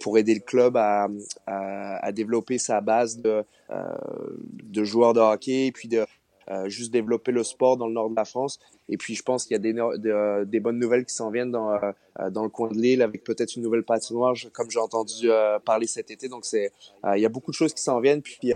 pour 0.00 0.16
aider 0.16 0.34
le 0.34 0.40
club 0.40 0.76
à 0.76 2.12
développer 2.12 2.56
sa 2.56 2.80
base 2.80 3.18
de 3.18 3.44
de 3.68 4.84
joueurs 4.84 5.12
de 5.12 5.20
hockey 5.20 5.66
et 5.66 5.72
puis 5.72 5.88
de 5.88 6.06
euh, 6.50 6.68
juste 6.68 6.92
développer 6.92 7.32
le 7.32 7.42
sport 7.42 7.76
dans 7.76 7.86
le 7.86 7.94
nord 7.94 8.10
de 8.10 8.16
la 8.16 8.24
France. 8.24 8.60
Et 8.88 8.98
puis, 8.98 9.14
je 9.14 9.22
pense 9.22 9.44
qu'il 9.44 9.52
y 9.52 9.56
a 9.56 9.58
des, 9.58 9.74
euh, 9.78 10.44
bonnes 10.60 10.78
nouvelles 10.78 11.06
qui 11.06 11.14
s'en 11.14 11.30
viennent 11.30 11.50
dans, 11.50 11.72
euh, 11.72 12.30
dans 12.30 12.42
le 12.42 12.50
coin 12.50 12.68
de 12.68 12.74
l'île 12.74 13.00
avec 13.00 13.24
peut-être 13.24 13.56
une 13.56 13.62
nouvelle 13.62 13.82
patinoire, 13.82 14.34
comme 14.52 14.70
j'ai 14.70 14.78
entendu 14.78 15.28
parler 15.64 15.86
cet 15.86 16.10
été. 16.10 16.28
Donc, 16.28 16.44
c'est, 16.44 16.70
il 17.14 17.20
y 17.20 17.26
a 17.26 17.28
beaucoup 17.28 17.50
de 17.50 17.56
choses 17.56 17.72
qui 17.72 17.82
s'en 17.82 18.00
viennent. 18.00 18.22
Puis, 18.22 18.52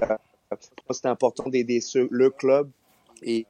c'était 0.90 1.08
important 1.08 1.48
d'aider 1.48 1.80
le 1.94 2.30
club 2.30 2.70
et, 3.22 3.46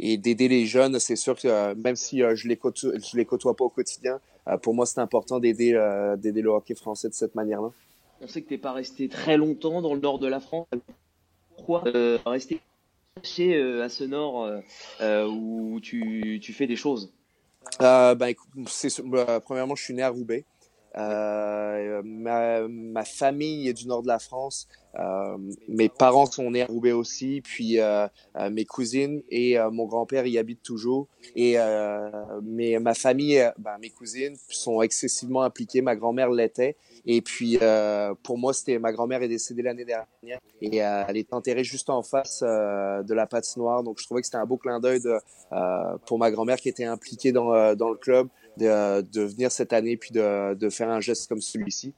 d'aider 0.00 0.48
les 0.48 0.64
jeunes. 0.64 0.98
C'est 0.98 1.16
sûr 1.16 1.36
que 1.36 1.74
même 1.74 1.96
si 1.96 2.20
je 2.34 2.48
les 2.48 2.56
côtoie, 2.56 2.92
les 3.14 3.24
côtoie 3.24 3.54
pas 3.54 3.64
au 3.64 3.70
quotidien, 3.70 4.20
pour 4.62 4.74
moi 4.74 4.86
c'est 4.86 5.00
important 5.00 5.38
d'aider 5.38 5.72
d'aider 6.18 6.42
le 6.42 6.50
hockey 6.50 6.74
français 6.74 7.08
de 7.08 7.14
cette 7.14 7.34
manière-là. 7.34 7.70
On 8.20 8.26
sait 8.26 8.42
que 8.42 8.48
t'es 8.48 8.58
pas 8.58 8.72
resté 8.72 9.08
très 9.08 9.36
longtemps 9.36 9.82
dans 9.82 9.94
le 9.94 10.00
nord 10.00 10.18
de 10.18 10.26
la 10.26 10.40
France. 10.40 10.66
Pourquoi 11.56 11.84
rester 12.26 12.60
euh, 13.40 13.82
à 13.82 13.88
ce 13.88 14.04
nord 14.04 14.44
euh, 14.44 14.60
euh, 15.00 15.26
où 15.26 15.80
tu, 15.80 16.40
fais 16.52 16.66
des 16.66 16.76
choses 16.76 17.12
euh, 17.80 18.14
ben, 18.14 18.34
bah, 19.04 19.40
Premièrement, 19.40 19.74
je 19.74 19.84
suis 19.84 19.94
né 19.94 20.02
à 20.02 20.10
Roubaix. 20.10 20.44
Euh, 20.96 22.02
ma, 22.04 23.04
famille 23.04 23.68
est 23.68 23.74
du 23.74 23.86
nord 23.86 24.02
de 24.02 24.08
la 24.08 24.18
France. 24.18 24.68
Euh, 24.98 25.36
mes 25.68 25.88
parents 25.88 26.26
sont 26.26 26.50
nés 26.50 26.62
à 26.62 26.66
Roubaix 26.66 26.92
aussi, 26.92 27.40
puis 27.42 27.80
euh, 27.80 28.06
mes 28.50 28.64
cousines 28.64 29.22
et 29.30 29.56
mon 29.72 29.86
grand-père 29.86 30.26
y 30.26 30.38
habitent 30.38 30.62
toujours. 30.62 31.08
Et 31.34 31.56
mais 32.42 32.78
ma 32.78 32.94
famille, 32.94 33.42
ben, 33.58 33.76
mes 33.80 33.90
cousines 33.90 34.36
sont 34.48 34.82
excessivement 34.82 35.42
impliquées. 35.42 35.82
Ma 35.82 35.96
grand-mère 35.96 36.30
l'était. 36.30 36.76
Et 37.04 37.22
puis, 37.22 37.58
euh, 37.62 38.14
pour 38.22 38.36
moi, 38.36 38.52
c'était 38.52 38.78
ma 38.78 38.92
grand-mère 38.92 39.22
est 39.22 39.28
décédée 39.28 39.62
l'année 39.62 39.84
dernière 39.84 40.40
et 40.60 40.84
euh, 40.84 41.04
elle 41.08 41.16
est 41.16 41.32
enterrée 41.32 41.62
juste 41.62 41.88
en 41.88 42.02
face 42.02 42.42
euh, 42.42 43.02
de 43.02 43.14
la 43.14 43.26
patinoire. 43.26 43.82
Donc, 43.84 44.00
je 44.00 44.04
trouvais 44.04 44.22
que 44.22 44.26
c'était 44.26 44.38
un 44.38 44.46
beau 44.46 44.56
clin 44.56 44.80
d'œil 44.80 45.00
pour 46.06 46.18
ma 46.18 46.30
grand-mère 46.30 46.56
qui 46.56 46.68
était 46.68 46.84
impliquée 46.84 47.32
dans, 47.32 47.74
dans 47.74 47.90
le 47.90 47.96
club 47.96 48.28
de, 48.56 49.02
de 49.02 49.22
venir 49.22 49.52
cette 49.52 49.72
année 49.72 49.96
puis 49.96 50.10
de, 50.10 50.54
de 50.54 50.68
faire 50.68 50.90
un 50.90 51.00
geste 51.00 51.28
comme 51.28 51.40
celui-ci. 51.40 51.94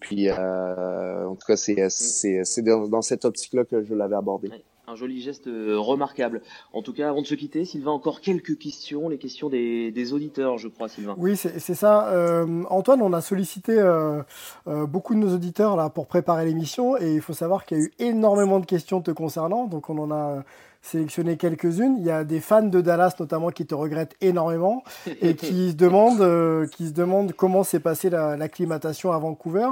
Puis, 0.00 0.30
en 0.30 1.36
tout 1.36 1.46
cas, 1.46 1.56
c'est 1.56 1.88
c'est 1.90 2.62
dans, 2.62 2.88
dans 2.88 3.02
cette 3.02 3.24
optique-là 3.24 3.64
que 3.64 3.84
je 3.84 3.94
l'avais 3.94 4.16
abordé 4.16 4.50
un 4.90 4.96
joli 4.96 5.20
geste 5.20 5.46
euh, 5.46 5.78
remarquable. 5.78 6.42
En 6.72 6.82
tout 6.82 6.92
cas, 6.92 7.08
avant 7.08 7.22
de 7.22 7.26
se 7.26 7.34
quitter, 7.34 7.64
Sylvain, 7.64 7.92
encore 7.92 8.20
quelques 8.20 8.58
questions, 8.58 9.08
les 9.08 9.18
questions 9.18 9.48
des, 9.48 10.12
auditeurs, 10.12 10.58
je 10.58 10.68
crois, 10.68 10.88
Sylvain. 10.88 11.14
Oui, 11.16 11.36
c'est 11.36 11.74
ça. 11.74 12.08
Euh, 12.08 12.64
Antoine, 12.68 13.00
on 13.02 13.12
a 13.12 13.20
sollicité 13.20 13.78
euh, 13.78 14.22
beaucoup 14.66 15.14
de 15.14 15.20
nos 15.20 15.34
auditeurs 15.34 15.76
là 15.76 15.90
pour 15.90 16.06
préparer 16.06 16.44
l'émission 16.44 16.96
et 16.96 17.14
il 17.14 17.20
faut 17.20 17.32
savoir 17.32 17.64
qu'il 17.64 17.78
y 17.78 17.80
a 17.80 17.84
eu 17.84 17.92
énormément 17.98 18.58
de 18.58 18.66
questions 18.66 19.00
te 19.00 19.10
concernant, 19.10 19.66
donc 19.66 19.88
on 19.90 19.98
en 19.98 20.10
a 20.10 20.42
sélectionné 20.82 21.36
quelques-unes. 21.36 21.96
Il 21.98 22.04
y 22.04 22.10
a 22.10 22.24
des 22.24 22.40
fans 22.40 22.62
de 22.62 22.80
Dallas 22.80 23.14
notamment 23.18 23.50
qui 23.50 23.66
te 23.66 23.74
regrettent 23.74 24.16
énormément 24.20 24.82
et 25.22 25.34
qui 25.34 25.70
se 25.70 25.74
demandent, 25.74 26.20
euh, 26.20 26.66
qui 26.66 26.88
se 26.88 26.92
demandent 26.92 27.32
comment 27.32 27.64
s'est 27.64 27.80
passée 27.80 28.10
l'acclimatation 28.10 29.12
à 29.12 29.18
Vancouver 29.18 29.68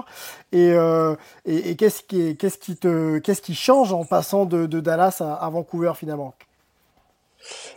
et, 0.53 0.73
euh, 0.73 1.15
et, 1.47 1.77
qu'est-ce 1.77 2.03
qui, 2.03 2.37
qu'est-ce 2.37 2.59
qui 2.59 2.77
te, 2.77 3.19
qu'est-ce 3.19 3.43
qui 3.43 3.55
change 3.55 3.93
en 3.93 4.05
passant 4.05 4.45
de, 4.45 4.67
de 4.67 4.81
Dallas 4.81 5.19
à, 5.21 5.35
à, 5.35 5.51
Vancouver 5.51 5.93
finalement? 5.97 6.35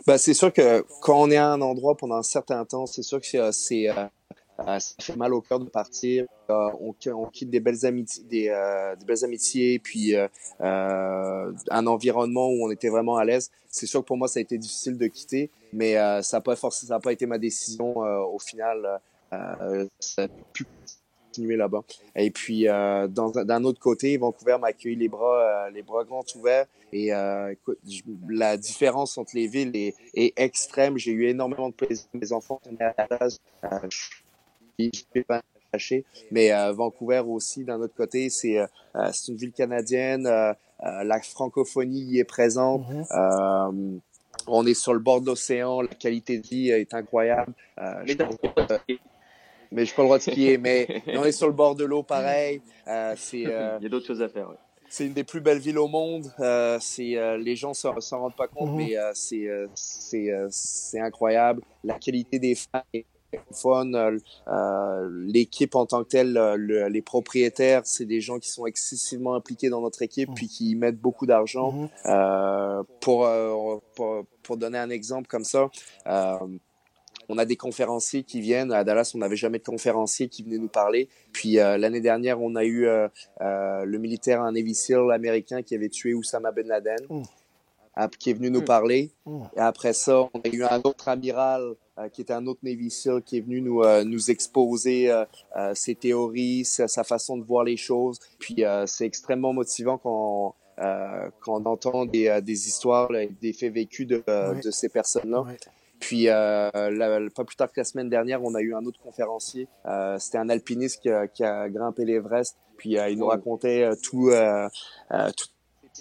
Bah, 0.06 0.18
c'est 0.18 0.34
sûr 0.34 0.52
que 0.52 0.84
quand 1.00 1.20
on 1.20 1.30
est 1.30 1.36
à 1.36 1.48
un 1.48 1.60
endroit 1.60 1.96
pendant 1.96 2.16
un 2.16 2.22
certain 2.22 2.64
temps, 2.64 2.86
c'est 2.86 3.02
sûr 3.02 3.20
que 3.20 3.26
c'est 3.52 3.88
euh, 4.60 4.62
euh, 4.68 4.78
ça 4.78 4.94
fait 5.00 5.16
mal 5.16 5.34
au 5.34 5.40
cœur 5.40 5.58
de 5.60 5.68
partir. 5.68 6.26
Euh, 6.50 6.70
on, 6.80 7.26
quitte 7.26 7.50
des 7.50 7.60
belles 7.60 7.86
amitiés, 7.86 8.24
des, 8.24 8.48
euh, 8.48 8.94
des 8.96 9.04
belles 9.04 9.24
amitiés, 9.24 9.78
puis 9.78 10.14
un 10.60 11.86
environnement 11.86 12.48
où 12.48 12.66
on 12.66 12.70
était 12.70 12.88
vraiment 12.88 13.16
à 13.16 13.24
l'aise. 13.24 13.50
C'est 13.68 13.86
sûr 13.86 14.00
que 14.00 14.06
pour 14.06 14.16
moi, 14.16 14.28
ça 14.28 14.38
a 14.38 14.42
été 14.42 14.58
difficile 14.58 14.98
de 14.98 15.06
quitter, 15.06 15.50
mais 15.72 15.94
ça 16.22 16.38
n'a 16.38 16.40
pas 16.40 16.54
a 16.54 17.00
pas 17.00 17.12
été 17.12 17.26
ma 17.26 17.38
décision 17.38 17.96
au 17.96 18.38
final. 18.38 19.00
ça 19.30 20.24
a 20.24 20.28
pu 20.52 20.66
continuer 21.26 21.56
là-bas. 21.56 21.82
Et 22.16 22.30
puis, 22.30 22.64
d'un 22.64 23.64
autre 23.64 23.80
côté, 23.80 24.16
Vancouver 24.18 24.58
m'a 24.60 24.68
accueilli 24.68 24.96
les 24.96 25.08
bras, 25.08 25.70
les 25.70 25.82
bras 25.82 26.04
grands 26.04 26.24
ouverts. 26.36 26.66
Et 26.92 27.10
la 28.28 28.56
différence 28.58 29.16
entre 29.16 29.32
les 29.34 29.46
villes 29.46 29.74
est, 29.74 29.94
est 30.14 30.34
extrême. 30.36 30.98
J'ai 30.98 31.12
eu 31.12 31.28
énormément 31.28 31.70
de 31.70 31.74
plaisir. 31.74 32.04
Mes 32.12 32.32
enfants 32.32 32.60
sont 32.62 32.76
à 32.78 32.94
la 32.98 33.06
base. 33.18 33.40
Vais 35.14 35.22
pas 35.22 35.42
cacher. 35.72 36.04
Mais 36.30 36.52
euh, 36.52 36.72
Vancouver 36.72 37.22
aussi, 37.26 37.64
d'un 37.64 37.80
autre 37.80 37.94
côté, 37.94 38.30
c'est 38.30 38.58
euh, 38.58 38.66
c'est 39.12 39.32
une 39.32 39.38
ville 39.38 39.52
canadienne. 39.52 40.26
Euh, 40.26 40.52
la 40.80 41.20
francophonie 41.20 42.02
y 42.02 42.18
est 42.18 42.24
présente. 42.24 42.82
Mm-hmm. 42.90 44.00
on 44.48 44.66
est 44.66 44.74
sur 44.74 44.92
le 44.94 44.98
bord 45.00 45.20
de 45.20 45.26
l'océan. 45.26 45.80
La 45.82 45.88
qualité 45.88 46.38
de 46.38 46.46
vie 46.46 46.70
est 46.70 46.92
incroyable. 46.94 47.52
mais 47.78 48.16
mais 49.74 49.86
je 49.86 49.90
n'ai 49.92 49.96
pas 49.96 50.02
le 50.02 50.06
droit 50.06 50.18
de 50.18 50.22
skier, 50.22 50.58
mais 50.66 50.86
on 51.16 51.24
est 51.24 51.32
sur 51.32 51.46
le 51.46 51.52
bord 51.54 51.74
de 51.74 51.84
l'eau 51.84 52.02
pareil. 52.02 52.60
c'est, 53.16 53.38
Il 53.38 53.48
y 53.48 53.86
a 53.86 53.88
d'autres 53.88 54.06
choses 54.06 54.20
à 54.22 54.28
faire. 54.28 54.48
c'est 54.90 55.06
une 55.06 55.14
des 55.14 55.24
plus 55.24 55.40
belles 55.40 55.58
villes 55.60 55.78
au 55.78 55.88
monde. 55.88 56.26
Euh, 56.40 56.76
c'est 56.80 57.16
euh, 57.16 57.38
les 57.38 57.56
gens 57.56 57.72
s'en 57.72 57.98
s'en 58.00 58.20
rendent 58.20 58.36
pas 58.36 58.48
compte, 58.48 58.70
Mhm. 58.70 58.76
mais 58.76 58.98
euh, 58.98 59.10
c'est 59.14 59.48
euh, 59.48 59.66
euh, 60.14 60.48
incroyable. 61.00 61.62
La 61.84 61.98
qualité 61.98 62.38
des 62.38 62.54
fans 62.54 62.82
est 62.92 63.06
fun. 63.52 63.92
Euh, 63.94 64.18
euh, 64.48 65.08
L'équipe 65.26 65.74
en 65.74 65.86
tant 65.86 66.02
que 66.04 66.08
telle, 66.08 66.36
euh, 66.36 66.56
le- 66.56 66.88
les 66.88 67.02
propriétaires, 67.02 67.82
c'est 67.84 68.04
des 68.04 68.20
gens 68.20 68.38
qui 68.38 68.50
sont 68.50 68.66
excessivement 68.66 69.34
impliqués 69.34 69.68
dans 69.68 69.80
notre 69.80 70.02
équipe, 70.02 70.30
puis 70.34 70.48
qui 70.48 70.74
mettent 70.76 71.00
beaucoup 71.00 71.26
d'argent. 71.26 71.72
Mhm. 71.72 71.88
Euh, 72.06 72.82
pour, 73.00 73.28
pour 73.94 74.24
pour 74.42 74.56
donner 74.56 74.78
un 74.78 74.90
exemple 74.90 75.28
comme 75.28 75.44
ça. 75.44 75.70
On 77.28 77.38
a 77.38 77.44
des 77.44 77.56
conférenciers 77.56 78.24
qui 78.24 78.40
viennent. 78.40 78.72
À 78.72 78.82
Dallas, 78.84 79.12
on 79.14 79.18
n'avait 79.18 79.36
jamais 79.36 79.58
de 79.58 79.64
conférencier 79.64 80.28
qui 80.28 80.42
venait 80.42 80.58
nous 80.58 80.68
parler. 80.68 81.08
Puis 81.32 81.58
euh, 81.60 81.78
l'année 81.78 82.00
dernière, 82.00 82.42
on 82.42 82.56
a 82.56 82.64
eu 82.64 82.86
euh, 82.86 83.08
euh, 83.40 83.84
le 83.84 83.98
militaire, 83.98 84.42
un 84.42 84.52
Navy 84.52 84.74
SEAL 84.74 85.10
américain 85.12 85.62
qui 85.62 85.74
avait 85.74 85.88
tué 85.88 86.12
Oussama 86.14 86.50
Ben 86.50 86.66
Laden, 86.66 86.96
Mm. 87.08 87.22
Qui 88.18 88.30
est 88.30 88.34
venu 88.34 88.50
nous 88.50 88.60
Mm. 88.62 88.64
parler. 88.64 89.10
Mm. 89.26 89.42
Et 89.56 89.60
après 89.60 89.92
ça, 89.92 90.28
on 90.34 90.40
a 90.40 90.48
eu 90.48 90.64
un 90.64 90.80
autre 90.84 91.08
amiral 91.08 91.74
euh, 91.98 92.08
qui 92.08 92.22
était 92.22 92.32
un 92.32 92.46
autre 92.46 92.60
Navy 92.62 92.90
SEAL 92.90 93.22
qui 93.22 93.36
est 93.38 93.40
venu 93.40 93.60
nous, 93.60 93.82
euh, 93.82 94.02
nous 94.04 94.30
exposer 94.30 95.10
euh, 95.10 95.24
euh, 95.58 95.74
ses 95.74 95.94
théories, 95.94 96.64
sa, 96.64 96.88
sa 96.88 97.04
façon 97.04 97.36
de 97.36 97.44
voir 97.44 97.64
les 97.64 97.76
choses. 97.76 98.18
Puis 98.38 98.64
euh, 98.64 98.86
c'est 98.86 99.04
extrêmement 99.04 99.52
motivant 99.52 99.98
quand, 99.98 100.54
euh, 100.78 101.28
quand 101.40 101.60
on 101.60 101.66
entend 101.66 102.06
des, 102.06 102.28
euh, 102.28 102.40
des 102.40 102.66
histoires, 102.68 103.12
là, 103.12 103.26
des 103.40 103.52
faits 103.52 103.72
vécus 103.74 104.06
de, 104.06 104.22
euh, 104.28 104.54
Ouais. 104.54 104.60
de 104.60 104.70
ces 104.70 104.88
personnes-là. 104.88 105.42
Ouais. 105.42 105.56
Puis, 106.00 106.28
euh, 106.28 106.68
la- 106.72 107.20
pas 107.30 107.44
plus 107.44 107.54
tard 107.54 107.68
que 107.70 107.78
la 107.78 107.84
semaine 107.84 108.08
dernière, 108.08 108.42
on 108.42 108.54
a 108.56 108.60
eu 108.60 108.74
un 108.74 108.84
autre 108.86 108.98
conférencier. 109.00 109.68
Euh, 109.86 110.18
C'était 110.18 110.38
un 110.38 110.48
alpiniste 110.48 111.00
qui 111.02 111.08
a, 111.10 111.28
qui 111.28 111.44
a 111.44 111.68
grimpé 111.68 112.04
l'Everest. 112.04 112.56
Puis, 112.76 112.98
euh, 112.98 113.08
il 113.08 113.18
nous 113.18 113.26
racontait 113.26 113.84
euh, 113.84 113.94
tout, 114.02 114.30
euh, 114.30 114.68
euh, 115.12 115.30
toutes 115.36 115.51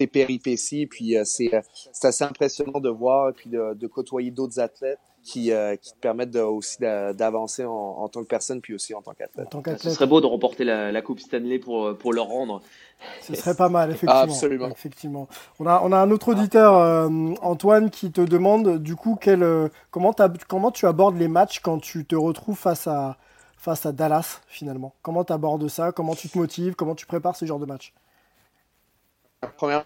ses 0.02 0.08
péripéties. 0.08 0.88
Puis, 0.88 1.18
euh, 1.18 1.24
c'est 1.26 1.54
euh, 1.54 1.62
c'est 1.92 2.08
assez 2.08 2.24
impressionnant 2.24 2.80
de 2.80 2.90
voir 2.90 3.30
et 3.30 3.34
puis 3.34 3.50
de, 3.50 3.74
de 3.74 3.88
côtoyer 3.88 4.32
d'autres 4.32 4.60
athlètes 4.60 5.00
qui, 5.24 5.52
euh, 5.52 5.76
qui 5.76 5.92
te 5.94 6.00
permettent 6.00 6.32
de, 6.32 6.40
aussi 6.40 6.80
d'a- 6.80 7.14
d'avancer 7.14 7.64
en, 7.64 7.72
en 7.72 8.08
tant 8.10 8.22
que 8.24 8.28
personne, 8.28 8.60
puis 8.60 8.74
aussi 8.74 8.94
en 8.96 9.02
tant 9.04 9.12
En 9.12 9.14
qu'athlète. 9.14 9.50
tant 9.50 9.62
Ce 9.78 9.90
serait 9.92 10.08
beau 10.08 10.20
de 10.20 10.26
remporter 10.26 10.64
la, 10.64 10.92
la 10.92 11.02
Coupe 11.04 11.20
Stanley 11.20 11.60
pour, 11.60 11.96
pour 11.98 12.12
leur 12.12 12.26
rendre. 12.26 12.62
ce 13.22 13.36
serait 13.36 13.56
pas 13.56 13.70
mal, 13.70 13.92
effectivement. 13.92 14.16
Ah, 14.16 14.24
absolument. 14.24 14.70
effectivement. 14.70 15.28
On, 15.60 15.68
a, 15.68 15.80
on 15.84 15.92
a 15.92 15.98
un 15.98 16.10
autre 16.10 16.30
auditeur, 16.30 16.76
euh, 16.76 17.08
Antoine, 17.44 17.92
qui 17.92 18.12
te 18.12 18.22
demande 18.22 18.80
du 18.80 18.96
coup 18.96 19.16
quel, 19.20 19.44
euh, 19.44 19.70
comment, 19.92 20.14
comment 20.48 20.72
tu 20.72 20.88
abordes 20.88 21.18
les 21.18 21.28
matchs 21.28 21.60
quand 21.60 21.78
tu 21.80 22.04
te 22.06 22.16
retrouves 22.16 22.58
face 22.58 22.88
à, 22.88 23.18
face 23.58 23.86
à 23.86 23.92
Dallas, 23.92 24.42
finalement? 24.48 24.96
Comment 25.04 25.24
tu 25.24 25.34
abordes 25.34 25.68
ça? 25.68 25.92
Comment 25.92 26.16
tu 26.16 26.30
te 26.30 26.38
motives? 26.38 26.74
Comment 26.74 26.96
tu 26.96 27.06
prépares 27.06 27.36
ce 27.36 27.46
genre 27.46 27.60
de 27.60 27.68
match? 27.68 27.94
Premièrement, 29.58 29.86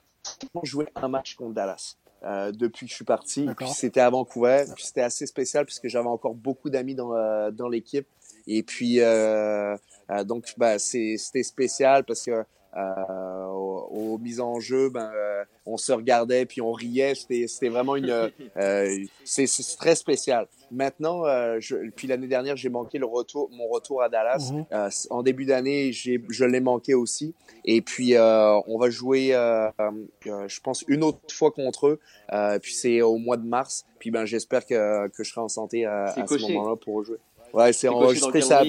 j'ai 0.63 0.69
joué 0.69 0.87
un 0.95 1.07
match 1.07 1.35
contre 1.35 1.53
Dallas. 1.53 1.95
euh, 2.23 2.51
depuis 2.51 2.87
que 2.87 2.89
je 2.89 2.95
suis 2.95 3.05
parti. 3.05 3.45
C'était 3.67 3.99
à 4.01 4.09
Vancouver. 4.09 4.63
Puis 4.75 4.85
c'était 4.85 5.01
assez 5.01 5.27
spécial 5.27 5.63
puisque 5.65 5.87
j'avais 5.87 6.07
encore 6.07 6.33
beaucoup 6.33 6.71
d'amis 6.71 6.95
dans, 6.95 7.13
euh, 7.15 7.51
dans 7.51 7.67
l'équipe. 7.69 8.07
Et 8.47 8.63
puis 8.63 8.99
euh, 8.99 9.77
donc 10.25 10.51
bah, 10.57 10.79
c'est- 10.79 11.17
c'était 11.17 11.43
spécial 11.43 12.03
parce 12.03 12.23
que 12.23 12.43
euh, 12.75 13.45
aux, 13.47 14.15
aux 14.15 14.17
mises 14.17 14.39
en 14.39 14.59
jeu, 14.59 14.89
ben, 14.89 15.09
euh, 15.15 15.43
on 15.65 15.77
se 15.77 15.91
regardait 15.91 16.45
puis 16.45 16.61
on 16.61 16.71
riait. 16.71 17.15
C'était 17.15 17.47
c'était 17.47 17.69
vraiment 17.69 17.95
une 17.95 18.09
euh, 18.57 18.97
c'est 19.23 19.47
c'est 19.47 19.77
très 19.77 19.95
spécial. 19.95 20.47
Maintenant, 20.71 21.25
euh, 21.25 21.57
je, 21.59 21.89
puis 21.91 22.07
l'année 22.07 22.27
dernière, 22.27 22.55
j'ai 22.55 22.69
manqué 22.69 22.97
le 22.97 23.05
retour, 23.05 23.49
mon 23.51 23.67
retour 23.67 24.01
à 24.01 24.09
Dallas. 24.09 24.51
Mhm. 24.51 24.65
Euh, 24.73 24.89
en 25.09 25.23
début 25.23 25.45
d'année, 25.45 25.91
j'ai, 25.91 26.21
je 26.29 26.45
l'ai 26.45 26.59
manqué 26.59 26.93
aussi. 26.93 27.33
Et 27.63 27.81
puis, 27.81 28.15
euh, 28.15 28.59
on 28.67 28.77
va 28.77 28.89
jouer, 28.89 29.29
je 29.29 30.59
pense, 30.61 30.83
une 30.87 31.03
autre 31.03 31.19
fois 31.31 31.51
contre 31.51 31.87
eux. 31.87 31.99
Euh, 32.33 32.59
puis 32.59 32.73
c'est 32.73 33.01
au 33.01 33.17
mois 33.17 33.37
de 33.37 33.45
mars. 33.45 33.85
Puis 33.99 34.11
ben, 34.11 34.25
j'espère 34.25 34.65
que, 34.65 35.07
que 35.09 35.23
je 35.23 35.29
serai 35.29 35.41
en 35.41 35.47
santé 35.47 35.85
à, 35.85 36.05
à 36.05 36.27
ce 36.27 36.53
moment-là 36.53 36.75
pour 36.75 37.03
jouer. 37.03 37.17
Ouais, 37.55 37.73
c'est 37.73 37.87
enregistré. 37.87 38.41
ça 38.41 38.63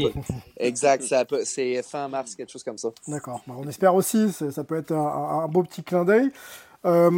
exact, 0.57 1.03
ça 1.09 1.25
c'est 1.45 1.83
fin 1.83 2.09
mars, 2.09 2.35
quelque 2.35 2.51
chose 2.53 2.63
comme 2.63 2.79
ça. 2.79 2.89
D'accord. 3.09 3.41
Bah, 3.47 3.55
on 3.59 3.69
espère 3.69 3.95
aussi, 3.95 4.33
ça 4.33 4.65
peut 4.65 4.77
être 4.77 4.93
un, 4.93 5.43
un 5.45 5.49
beau 5.49 5.63
petit 5.63 5.83
clin 5.83 6.05
d'œil. 6.05 6.31
Euh, 6.85 7.11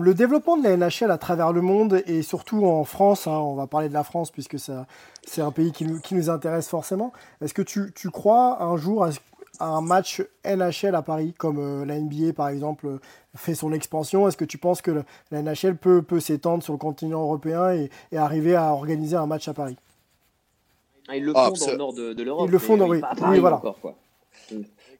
le 0.00 0.14
développement 0.14 0.56
de 0.56 0.62
la 0.62 0.76
NHL 0.76 1.10
à 1.10 1.18
travers 1.18 1.52
le 1.52 1.60
monde 1.60 2.02
et 2.06 2.22
surtout 2.22 2.64
en 2.64 2.84
France, 2.84 3.26
hein, 3.26 3.32
on 3.32 3.54
va 3.56 3.66
parler 3.66 3.88
de 3.88 3.94
la 3.94 4.04
France 4.04 4.30
puisque 4.30 4.56
c'est 4.60 5.42
un 5.42 5.50
pays 5.50 5.72
qui 5.72 5.84
nous, 5.86 5.98
qui 6.00 6.14
nous 6.14 6.30
intéresse 6.30 6.68
forcément. 6.68 7.12
Est-ce 7.40 7.52
que 7.52 7.62
tu, 7.62 7.92
tu 7.96 8.10
crois 8.10 8.62
un 8.62 8.76
jour 8.76 9.02
à, 9.04 9.08
à 9.58 9.66
un 9.66 9.80
match 9.80 10.22
NHL 10.44 10.94
à 10.94 11.02
Paris, 11.02 11.34
comme 11.36 11.58
euh, 11.58 11.84
la 11.84 11.98
NBA 11.98 12.32
par 12.32 12.48
exemple 12.48 12.86
euh, 12.86 13.00
fait 13.34 13.56
son 13.56 13.72
expansion? 13.72 14.28
Est-ce 14.28 14.36
que 14.36 14.44
tu 14.44 14.58
penses 14.58 14.82
que 14.82 14.92
le- 14.92 15.04
la 15.32 15.42
NHL 15.42 15.76
peut, 15.76 16.00
peut 16.02 16.20
s'étendre 16.20 16.62
sur 16.62 16.74
le 16.74 16.78
continent 16.78 17.22
européen 17.22 17.72
et, 17.72 17.90
et 18.12 18.18
arriver 18.18 18.54
à 18.54 18.72
organiser 18.72 19.16
un 19.16 19.26
match 19.26 19.48
à 19.48 19.54
Paris? 19.54 19.76
Ah, 21.08 21.16
ils 21.16 21.24
le 21.24 21.32
Ah, 21.34 21.48
font 21.56 21.64
dans 21.66 21.70
le 21.72 21.76
nord 21.78 21.92
de, 21.94 22.12
de 22.12 22.22
l'Europe. 22.22 22.48
Ils 22.48 22.52
le 22.52 22.58
font 22.58 22.76
dans- 22.76 22.88
oui. 22.88 22.98
Oui, 23.02 23.18
Paris 23.20 23.40
voilà. 23.40 23.56
encore, 23.56 23.80
quoi. 23.80 23.94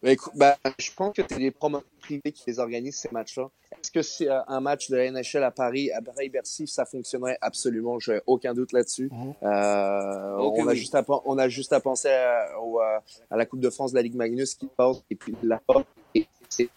Mais 0.02 0.12
écoute, 0.12 0.32
bah, 0.36 0.56
je 0.78 0.90
pense 0.94 1.14
que 1.14 1.22
c'est 1.28 1.38
les 1.38 1.50
promoteurs 1.50 1.88
privés 2.00 2.32
qui 2.32 2.44
les 2.46 2.58
organisent 2.60 2.96
ces 2.98 3.08
matchs-là. 3.10 3.48
Est-ce 3.72 3.90
que 3.90 4.02
c'est 4.02 4.28
euh, 4.28 4.40
un 4.46 4.60
match 4.60 4.90
de 4.90 4.96
la 4.96 5.10
NHL 5.10 5.42
à 5.42 5.50
Paris, 5.50 5.90
à 5.90 6.00
Paris-Bercy, 6.02 6.66
ça 6.68 6.84
fonctionnerait 6.84 7.36
absolument, 7.40 7.98
j'ai 7.98 8.20
aucun 8.26 8.54
doute 8.54 8.72
là-dessus. 8.72 9.08
Mhm. 9.12 9.34
Euh, 9.42 10.36
on, 10.38 10.66
a 10.66 10.70
oui. 10.72 10.76
juste 10.76 10.94
à, 10.94 11.02
pen- 11.02 11.18
on 11.24 11.36
a 11.38 11.48
juste 11.48 11.72
à 11.72 11.80
penser 11.80 12.08
à, 12.10 12.60
au, 12.60 12.80
euh, 12.80 12.98
à 13.30 13.36
la 13.36 13.44
Coupe 13.46 13.60
de 13.60 13.70
France 13.70 13.90
de 13.92 13.96
la 13.96 14.02
Ligue 14.02 14.14
Magnus 14.14 14.54
qui 14.54 14.66
passe 14.68 14.98
et 15.10 15.14
puis 15.16 15.34
là 15.42 15.60
et 16.14 16.26
c'est 16.48 16.68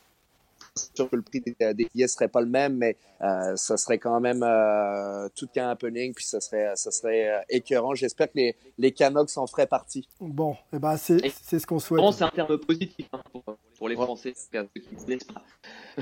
sûr 0.95 1.09
que 1.09 1.15
le 1.15 1.21
prix 1.21 1.41
des, 1.41 1.55
des 1.73 1.85
billets 1.93 2.07
serait 2.07 2.27
pas 2.27 2.41
le 2.41 2.47
même, 2.47 2.75
mais 2.77 2.97
euh, 3.21 3.55
ça 3.55 3.77
serait 3.77 3.97
quand 3.99 4.19
même 4.19 4.43
euh, 4.43 5.27
tout 5.35 5.47
qu'un 5.47 5.69
happening, 5.69 6.13
puis 6.13 6.25
ça 6.25 6.39
serait, 6.41 6.71
ça 6.75 6.91
serait 6.91 7.29
euh, 7.29 7.39
écœurant. 7.49 7.93
J'espère 7.95 8.27
que 8.27 8.37
les, 8.37 8.55
les 8.77 8.91
Canucks 8.91 9.37
en 9.37 9.47
feraient 9.47 9.67
partie. 9.67 10.07
Bon, 10.19 10.55
eh 10.73 10.79
ben 10.79 10.97
c'est 10.97 11.25
Et- 11.25 11.31
c'est 11.43 11.59
ce 11.59 11.67
qu'on 11.67 11.79
souhaite. 11.79 11.99
Vraiment, 11.99 12.11
c'est 12.11 12.23
un 12.23 12.29
terme 12.29 12.57
positif 12.57 13.07
hein, 13.13 13.21
pour, 13.31 13.43
pour 13.77 13.89
les. 13.89 13.95
Français, 13.95 14.33
qui 14.33 14.57
ne 14.57 14.99
connaissent 15.03 15.23
pas. 15.25 15.43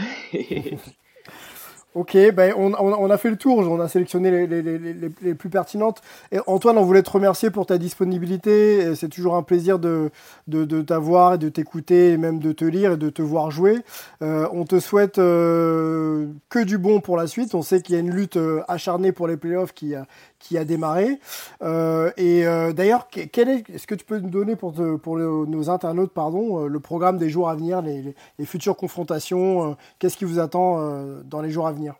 Ok, 1.96 2.16
ben 2.36 2.54
on, 2.56 3.10
a 3.10 3.18
fait 3.18 3.32
le 3.32 3.36
tour, 3.36 3.58
on 3.58 3.80
a 3.80 3.88
sélectionné 3.88 4.46
les, 4.46 5.34
plus 5.34 5.50
pertinentes. 5.50 6.04
Antoine, 6.46 6.78
on 6.78 6.84
voulait 6.84 7.02
te 7.02 7.10
remercier 7.10 7.50
pour 7.50 7.66
ta 7.66 7.80
disponibilité. 7.80 8.94
C'est 8.94 9.10
toujours 9.10 9.36
un 9.36 9.42
plaisir 9.42 9.80
de, 9.80 10.12
de, 10.48 10.82
t'avoir 10.84 11.34
et 11.34 11.38
de 11.40 11.50
t'écouter 11.50 12.12
et 12.12 12.18
même 12.18 12.38
de 12.38 12.52
te 12.52 12.64
lire 12.64 12.92
et 12.92 12.98
de 12.98 13.10
te 13.10 13.24
voir 13.24 13.50
jouer. 13.50 13.80
Euh, 14.22 14.48
on 14.52 14.66
te 14.66 14.80
souhaite 14.80 15.18
euh, 15.18 16.28
que 16.50 16.60
du 16.60 16.78
bon 16.78 17.00
pour 17.00 17.18
la 17.18 17.26
suite. 17.26 17.56
On 17.56 17.64
sait 17.64 17.82
qu'il 17.82 17.96
y 17.96 17.98
a 17.98 18.02
une 18.02 18.14
lutte 18.14 18.38
euh, 18.38 18.62
acharnée 18.68 19.12
pour 19.12 19.28
les 19.28 19.38
playoffs 19.38 19.74
qui 19.74 19.96
qui 20.40 20.58
a 20.58 20.66
démarré. 20.66 21.20
Euh, 21.62 22.12
et 22.18 22.48
euh, 22.48 22.74
d'ailleurs, 22.74 23.10
que- 23.10 23.26
quel 23.26 23.50
est, 23.50 23.70
est-ce 23.70 23.86
que 23.86 23.96
tu 23.96 24.06
peux 24.06 24.20
nous 24.20 24.30
donner 24.30 24.56
pour, 24.56 24.74
pour 25.02 25.18
nos 25.18 25.70
internautes 25.70 26.14
pardon, 26.14 26.64
euh, 26.64 26.68
le 26.68 26.80
programme 26.80 27.18
des 27.18 27.30
jours 27.30 27.50
à 27.50 27.56
venir, 27.56 27.82
les, 27.82 28.16
futures 28.46 28.78
confrontations 28.78 29.76
Qu'est-ce 30.00 30.18
qui 30.18 30.26
vous 30.26 30.40
attend 30.40 30.80
dans 31.24 31.42
les 31.42 31.52
jours 31.52 31.68
à 31.68 31.74
venir? 31.74 31.96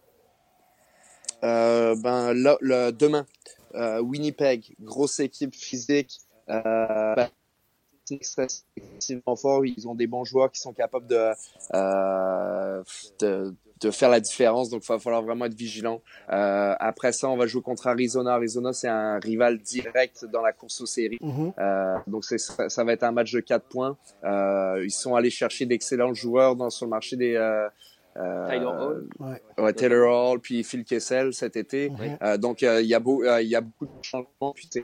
Ben 1.42 2.34
demain, 2.92 3.26
Winnipeg, 4.02 4.76
grosse 4.82 5.20
équipe 5.20 5.54
physique, 5.54 6.20
c'est 8.22 8.64
extrêmement 8.76 9.36
fort. 9.36 9.66
Ils 9.66 9.88
ont 9.88 9.96
des 9.96 10.08
bons 10.08 10.26
joueurs 10.26 10.52
qui 10.52 10.60
sont 10.60 10.74
capables 10.74 11.08
de, 11.08 11.34
de 13.82 13.92
faire 13.92 14.10
la 14.10 14.20
différence. 14.20 14.70
Donc, 14.70 14.84
il 14.84 14.88
va 14.88 15.00
falloir 15.00 15.22
vraiment 15.22 15.46
être 15.46 15.54
vigilant. 15.54 16.02
Euh, 16.32 16.76
après 16.80 17.12
ça, 17.12 17.30
on 17.30 17.38
va 17.38 17.48
jouer 17.48 17.62
contre 17.62 17.88
Arizona. 17.88 18.34
Arizona, 18.34 18.74
c'est 18.74 18.88
un 18.88 19.20
rival 19.20 19.60
direct 19.60 20.26
dans 20.26 20.42
la 20.42 20.52
course 20.52 20.82
aux 20.82 20.86
séries. 20.86 21.20
Mhm. 21.22 21.54
Euh, 21.58 21.96
donc 22.08 22.26
c'est 22.26 22.38
ça, 22.38 22.70
ça 22.70 22.84
va 22.84 22.94
être 22.94 23.04
un 23.04 23.12
match 23.12 23.32
de 23.32 23.40
4 23.40 23.66
points. 23.66 23.98
Euh, 24.24 24.82
ils 24.84 24.92
sont 24.92 25.16
allés 25.16 25.30
chercher 25.30 25.66
d'excellents 25.66 26.14
joueurs 26.14 26.56
dans 26.56 26.70
sur 26.70 26.86
le 26.86 26.90
marché 26.90 27.16
des 27.16 27.36
euh, 27.36 27.68
euh, 28.18 28.48
Tyler 28.48 28.66
Hall. 28.66 29.08
Ouais. 29.20 29.42
ouais, 29.64 29.74
Taylor 29.74 30.32
Hall 30.32 30.40
puis 30.40 30.64
Phil 30.64 30.84
Kessel 30.84 31.34
cet 31.34 31.56
été. 31.56 31.90
Mhm. 31.90 32.18
Euh, 32.22 32.38
donc 32.38 32.64
euh, 32.64 32.82
il 32.82 32.88
y 32.88 32.94
a 32.94 33.00
beau, 33.00 33.24
euh, 33.24 33.42
il 33.42 33.50
y 33.50 33.56
a 33.56 33.62
beaucoup 33.62 33.86
de 33.86 33.92
changements 34.02 34.54
puis 34.54 34.68
c'est 34.72 34.84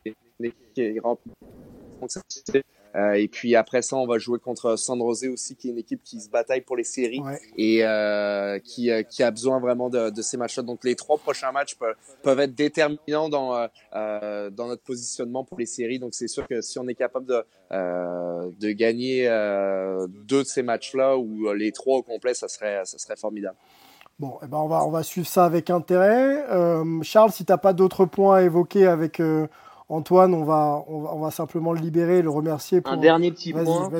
Euh, 2.95 3.13
et 3.13 3.27
puis 3.27 3.55
après 3.55 3.81
ça, 3.81 3.97
on 3.97 4.07
va 4.07 4.17
jouer 4.17 4.39
contre 4.39 4.77
San 4.77 4.97
Jose 4.99 5.25
aussi, 5.25 5.55
qui 5.55 5.67
est 5.67 5.71
une 5.71 5.77
équipe 5.79 6.01
qui 6.03 6.21
se 6.21 6.29
bataille 6.29 6.61
pour 6.61 6.77
les 6.77 6.83
séries 6.85 7.19
Ouais. 7.19 7.39
et 7.57 7.83
euh, 7.83 8.57
qui, 8.59 8.89
euh, 8.89 9.03
qui 9.03 9.21
a 9.21 9.31
besoin 9.31 9.59
vraiment 9.59 9.89
de, 9.89 10.09
de 10.09 10.21
ces 10.21 10.37
matchs-là. 10.37 10.63
Donc 10.63 10.83
les 10.83 10.95
trois 10.95 11.17
prochains 11.17 11.51
matchs 11.51 11.75
peuvent, 11.75 11.95
peuvent 12.23 12.39
être 12.39 12.55
déterminants 12.55 13.27
dans, 13.29 13.55
euh, 13.55 13.67
euh, 13.95 14.49
dans 14.49 14.67
notre 14.67 14.83
positionnement 14.83 15.43
pour 15.43 15.57
les 15.59 15.65
séries. 15.65 15.99
Donc 15.99 16.13
c'est 16.13 16.27
sûr 16.27 16.47
que 16.47 16.61
si 16.61 16.79
on 16.79 16.87
est 16.87 16.95
capable 16.95 17.25
de, 17.25 17.43
euh, 17.73 18.49
de 18.59 18.71
gagner 18.71 19.27
euh, 19.27 20.07
deux 20.07 20.43
de 20.43 20.47
ces 20.47 20.63
matchs-là 20.63 21.17
ou 21.17 21.51
les 21.53 21.71
trois 21.71 21.97
au 21.97 22.01
complet, 22.03 22.33
ça 22.33 22.47
serait, 22.47 22.81
ça 22.85 22.97
serait 22.97 23.17
formidable. 23.17 23.57
Bon, 24.17 24.37
eh 24.41 24.47
ben 24.47 24.57
on, 24.59 24.67
va, 24.67 24.85
on 24.85 24.91
va 24.91 25.03
suivre 25.03 25.27
ça 25.27 25.43
avec 25.43 25.69
intérêt. 25.69 26.45
Euh, 26.49 27.01
Charles, 27.01 27.33
si 27.33 27.43
tu 27.43 27.51
n'as 27.51 27.57
pas 27.57 27.73
d'autres 27.73 28.05
points 28.05 28.37
à 28.37 28.41
évoquer 28.43 28.87
avec 28.87 29.19
euh, 29.19 29.47
Antoine, 29.89 30.33
on 30.33 30.43
va, 30.43 30.83
on 30.87 31.19
va, 31.19 31.31
simplement 31.31 31.71
le 31.71 31.79
libérer, 31.79 32.21
le 32.21 32.29
remercier. 32.29 32.81
Pour... 32.81 32.93
Un 32.93 32.97
dernier 32.97 33.31
petit 33.31 33.53
point. 33.53 33.91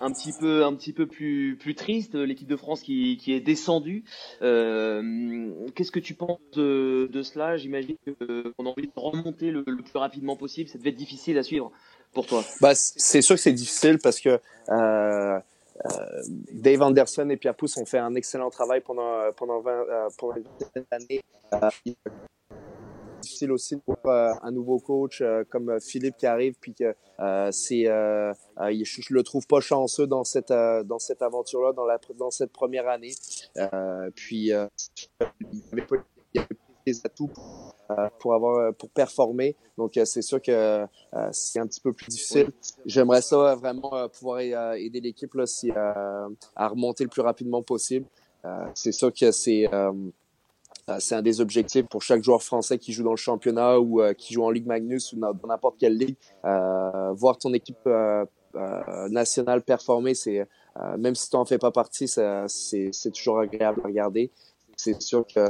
Un 0.00 0.12
petit 0.12 0.32
peu, 0.32 0.64
un 0.64 0.74
petit 0.74 0.92
peu 0.92 1.06
plus, 1.06 1.56
plus 1.58 1.74
triste, 1.74 2.14
l'équipe 2.14 2.46
de 2.46 2.56
France 2.56 2.82
qui, 2.82 3.16
qui 3.16 3.32
est 3.32 3.40
descendue. 3.40 4.04
Euh, 4.42 5.50
Qu'est-ce 5.74 5.90
que 5.90 5.98
tu 5.98 6.14
penses 6.14 6.38
de, 6.54 7.10
de 7.12 7.22
cela? 7.22 7.56
J'imagine 7.56 7.96
qu'on 8.06 8.66
a 8.66 8.68
envie 8.68 8.86
de 8.86 8.92
remonter 8.94 9.50
le, 9.50 9.64
le, 9.66 9.82
plus 9.82 9.98
rapidement 9.98 10.36
possible. 10.36 10.68
Ça 10.68 10.78
devait 10.78 10.90
être 10.90 10.96
difficile 10.96 11.36
à 11.36 11.42
suivre 11.42 11.72
pour 12.12 12.26
toi. 12.26 12.44
Bah, 12.60 12.74
c'est 12.74 13.22
sûr 13.22 13.34
que 13.34 13.42
c'est 13.42 13.52
difficile 13.52 13.98
parce 14.00 14.20
que 14.20 14.38
euh, 14.68 15.40
euh, 15.86 16.22
Dave 16.52 16.82
Anderson 16.82 17.28
et 17.30 17.36
Pierre 17.36 17.54
Pousse 17.54 17.76
ont 17.76 17.86
fait 17.86 17.98
un 17.98 18.14
excellent 18.14 18.50
travail 18.50 18.80
pendant, 18.80 19.32
pendant, 19.36 19.60
20, 19.60 19.70
euh, 19.70 20.08
pendant 20.18 20.36
une 20.36 20.44
vingtaine 20.60 20.84
d'années. 20.90 21.22
Euh, 21.54 21.92
difficile 23.28 23.52
aussi 23.52 23.76
pour 23.76 23.96
un 24.06 24.50
nouveau 24.50 24.78
coach 24.78 25.22
comme 25.50 25.78
Philippe 25.80 26.16
qui 26.16 26.26
arrive 26.26 26.54
puis 26.60 26.74
que 26.74 26.94
c'est 27.50 27.84
je, 27.84 29.14
le 29.14 29.22
trouve 29.22 29.46
pas 29.46 29.60
chanceux 29.60 30.06
dans 30.06 30.24
cette 30.24 30.52
dans 30.52 30.98
cette 30.98 31.22
aventure 31.22 31.62
là 31.62 31.72
dans 31.72 31.84
la 31.84 31.98
dans 32.18 32.30
cette 32.30 32.52
première 32.52 32.88
année. 32.88 33.12
Puis 34.14 34.46
il 34.46 35.62
avait 35.72 35.86
pas 35.86 35.96
des 36.86 37.00
atouts 37.04 37.30
pour 38.18 38.34
avoir 38.34 38.74
pour 38.74 38.88
performer. 38.90 39.56
Donc 39.76 39.98
c'est 40.04 40.22
sûr 40.22 40.40
que 40.40 40.86
c'est 41.32 41.60
un 41.60 41.66
petit 41.66 41.80
peu 41.80 41.92
plus 41.92 42.08
difficile. 42.08 42.50
J'aimerais 42.86 43.22
ça 43.22 43.54
vraiment 43.56 44.08
pouvoir 44.08 44.40
aider 44.40 45.00
l'équipe 45.00 45.34
là 45.34 45.46
si 45.46 45.70
à 45.70 46.68
remonter 46.68 47.04
le 47.04 47.10
plus 47.10 47.22
rapidement 47.22 47.62
possible. 47.62 48.06
C'est 48.74 48.92
sûr 48.92 49.12
que 49.12 49.30
c'est 49.30 49.68
euh, 49.72 49.92
c'est 50.98 51.14
un 51.14 51.22
des 51.22 51.40
objectifs 51.40 51.86
pour 51.86 52.02
chaque 52.02 52.22
joueur 52.22 52.42
français 52.42 52.78
qui 52.78 52.92
joue 52.92 53.04
dans 53.04 53.10
le 53.10 53.16
championnat 53.16 53.78
ou 53.78 54.00
euh, 54.00 54.14
qui 54.14 54.32
joue 54.34 54.44
en 54.44 54.50
Ligue 54.50 54.66
Magnus 54.66 55.12
ou 55.12 55.16
dans 55.20 55.34
n'importe 55.46 55.76
quelle 55.78 55.96
ligue. 55.96 56.16
Euh, 56.44 57.12
voir 57.12 57.38
ton 57.38 57.52
équipe 57.52 57.88
nationale 59.10 59.62
performer, 59.62 60.14
c'est 60.14 60.46
même 60.96 61.14
si 61.14 61.30
tu 61.30 61.36
n'en 61.36 61.44
fais 61.44 61.58
pas 61.58 61.70
partie, 61.70 62.08
c'est 62.08 63.12
toujours 63.12 63.40
agréable 63.40 63.80
à 63.84 63.86
regarder. 63.86 64.30
C'est 64.76 65.00
sûr 65.02 65.26
que 65.26 65.40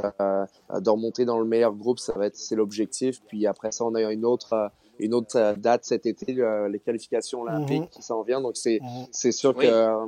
de 0.79 0.89
remonter 0.89 1.23
dans 1.23 1.39
le 1.39 1.45
meilleur 1.45 1.73
groupe, 1.73 1.99
ça 1.99 2.13
va 2.13 2.25
être 2.27 2.35
c'est 2.35 2.55
l'objectif. 2.55 3.21
Puis 3.27 3.47
après 3.47 3.71
ça, 3.71 3.85
on 3.85 3.95
a 3.95 4.11
une 4.11 4.25
autre 4.25 4.71
une 4.99 5.13
autre 5.13 5.37
euh, 5.37 5.55
date 5.55 5.85
cet 5.85 6.05
été, 6.05 6.33
les 6.69 6.79
qualifications 6.79 7.41
olympiques 7.41 7.81
mhm. 7.81 7.89
qui 7.89 8.01
s'en 8.01 8.21
viennent. 8.23 8.43
Donc 8.43 8.57
c'est 8.57 8.79
c'est 9.11 9.31
sûr 9.31 9.55
que 9.55 9.65
euh, 9.65 10.05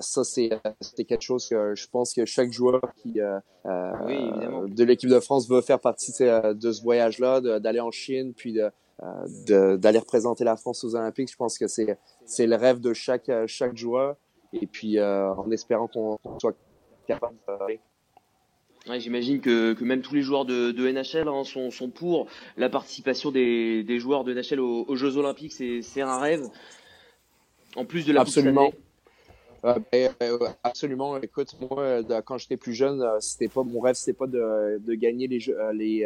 ça 0.00 0.24
c'est 0.24 0.50
c'était 0.80 1.04
quelque 1.04 1.22
chose 1.22 1.48
que 1.48 1.74
je 1.74 1.88
pense 1.88 2.12
que 2.12 2.24
chaque 2.24 2.52
joueur 2.52 2.80
qui 2.96 3.20
euh, 3.20 3.38
de 3.64 4.84
l'équipe 4.84 5.10
de 5.10 5.20
France 5.20 5.48
veut 5.48 5.60
faire 5.60 5.80
partie 5.80 6.12
de 6.12 6.72
ce 6.72 6.82
voyage-là, 6.82 7.40
d'aller 7.60 7.80
en 7.80 7.90
Chine, 7.90 8.32
puis 8.34 8.52
de 8.52 9.76
d'aller 9.76 9.98
représenter 9.98 10.44
la 10.44 10.56
France 10.56 10.84
aux 10.84 10.94
Olympiques. 10.94 11.30
Je 11.30 11.36
pense 11.36 11.58
que 11.58 11.66
c'est 11.66 11.98
c'est 12.24 12.46
le 12.46 12.56
rêve 12.56 12.80
de 12.80 12.92
chaque 12.92 13.30
chaque 13.46 13.76
joueur. 13.76 14.16
Et 14.52 14.66
puis 14.66 15.00
en 15.00 15.50
espérant 15.50 15.88
qu'on 15.88 16.18
soit 16.38 16.56
capable 17.06 17.36
de 17.48 17.78
Ouais, 18.88 18.98
J'imagine 18.98 19.40
que, 19.40 19.74
que, 19.74 19.84
même 19.84 20.02
tous 20.02 20.14
les 20.14 20.22
joueurs 20.22 20.44
de, 20.44 20.72
de 20.72 20.90
NHL 20.90 21.28
hein, 21.28 21.44
sont, 21.44 21.70
sont, 21.70 21.88
pour 21.88 22.26
la 22.56 22.68
participation 22.68 23.30
des, 23.30 23.84
des 23.84 24.00
joueurs 24.00 24.24
de 24.24 24.34
NHL 24.34 24.60
aux, 24.60 24.96
Jeux 24.96 25.16
Olympiques. 25.16 25.52
C'est 25.52 26.00
un 26.00 26.18
rêve. 26.18 26.48
En 27.76 27.84
plus 27.84 28.04
de 28.04 28.12
la 28.12 28.22
Absolument. 28.22 28.72
Euh, 29.64 29.78
ben, 29.92 30.10
euh, 30.22 30.48
absolument. 30.64 31.16
Écoute, 31.18 31.54
moi, 31.60 32.02
quand 32.24 32.36
j'étais 32.36 32.56
plus 32.56 32.74
jeune, 32.74 33.00
euh, 33.00 33.20
c'était 33.20 33.48
pas 33.48 33.62
mon 33.62 33.78
rêve, 33.78 33.94
c'était 33.94 34.16
pas 34.16 34.26
de, 34.26 34.80
de, 34.80 34.94
gagner 34.94 35.28
les, 35.28 35.38
jeux, 35.38 35.56
les 35.72 36.00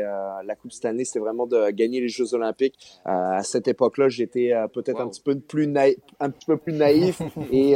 la 0.44 0.54
Coupe 0.54 0.72
cette 0.72 0.84
année, 0.84 1.06
c'était 1.06 1.20
vraiment 1.20 1.46
de 1.46 1.70
gagner 1.70 2.00
les 2.00 2.08
Jeux 2.08 2.34
Olympiques. 2.34 2.78
à 3.06 3.42
cette 3.42 3.68
époque-là, 3.68 4.08
j'étais 4.08 4.52
peut-être 4.74 5.00
un 5.00 5.08
petit 5.08 5.22
peu 5.22 5.38
plus 5.38 5.66
naïf, 5.66 5.96
un 6.20 6.28
petit 6.28 6.46
peu 6.46 6.58
plus 6.58 6.74
naïf 6.74 7.22
et, 7.50 7.72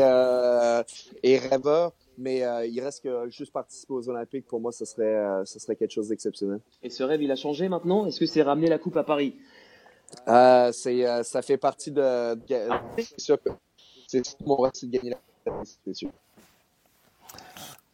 et 1.22 1.38
rêveur 1.38 1.92
mais 2.20 2.44
euh, 2.44 2.66
il 2.66 2.80
reste 2.80 3.02
que 3.02 3.28
juste 3.30 3.52
participer 3.52 3.94
aux 3.94 4.08
Olympiques, 4.08 4.46
pour 4.46 4.60
moi, 4.60 4.72
ce 4.72 4.84
serait, 4.84 5.16
euh, 5.16 5.44
ce 5.44 5.58
serait 5.58 5.74
quelque 5.74 5.92
chose 5.92 6.08
d'exceptionnel. 6.08 6.60
Et 6.82 6.90
ce 6.90 7.02
rêve, 7.02 7.22
il 7.22 7.30
a 7.30 7.36
changé 7.36 7.68
maintenant? 7.68 8.06
Est-ce 8.06 8.20
que 8.20 8.26
c'est 8.26 8.42
ramener 8.42 8.68
la 8.68 8.78
Coupe 8.78 8.96
à 8.96 9.04
Paris? 9.04 9.36
Euh, 10.28 10.70
c'est, 10.72 11.06
euh, 11.06 11.22
Ça 11.22 11.40
fait 11.40 11.56
partie 11.56 11.90
de. 11.90 12.38
c'est 12.98 13.20
sûr 13.20 13.42
que 13.42 13.50
c'est 14.06 14.22
mon 14.42 14.56
rêve, 14.56 14.72
c'est 14.74 14.86
de 14.86 14.92
gagner 14.96 15.10
la 15.10 15.16
Coupe, 15.50 15.66
c'est 15.84 15.94
sûr. 15.94 16.10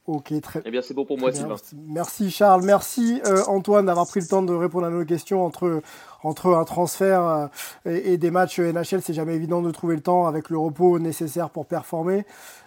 Ok, 0.06 0.32
très 0.40 0.62
Eh 0.64 0.70
bien, 0.70 0.82
c'est 0.82 0.94
bon 0.94 1.04
pour 1.04 1.18
moi, 1.18 1.32
Sylvain. 1.32 1.56
Merci 1.88 2.30
Charles, 2.30 2.62
merci 2.64 3.20
Antoine 3.48 3.86
d'avoir 3.86 4.06
pris 4.06 4.20
le 4.20 4.26
temps 4.26 4.42
de 4.42 4.54
répondre 4.54 4.86
à 4.86 4.90
nos 4.90 5.04
questions 5.04 5.44
entre, 5.44 5.82
entre 6.22 6.54
un 6.54 6.64
transfert 6.64 7.48
et, 7.84 8.12
et, 8.12 8.18
des 8.18 8.30
matchs 8.30 8.60
NHL. 8.60 9.02
C'est 9.02 9.14
jamais 9.14 9.34
évident 9.34 9.62
de 9.62 9.70
trouver 9.70 9.96
le 9.96 10.02
temps 10.02 10.26
avec 10.26 10.48
le 10.50 10.58
repos 10.58 10.98
nécessaire 10.98 11.50
pour 11.50 11.66
performer. 11.66 12.24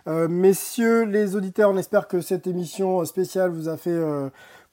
Euh, 0.08 0.28
messieurs 0.28 1.04
les 1.04 1.36
auditeurs, 1.36 1.70
on 1.70 1.78
espère 1.78 2.08
que 2.08 2.22
cette 2.22 2.48
émission 2.48 3.04
spéciale 3.06 3.52
vous 3.52 3.70
a 3.70 3.78
fait 3.78 3.92
euh, 3.92 4.30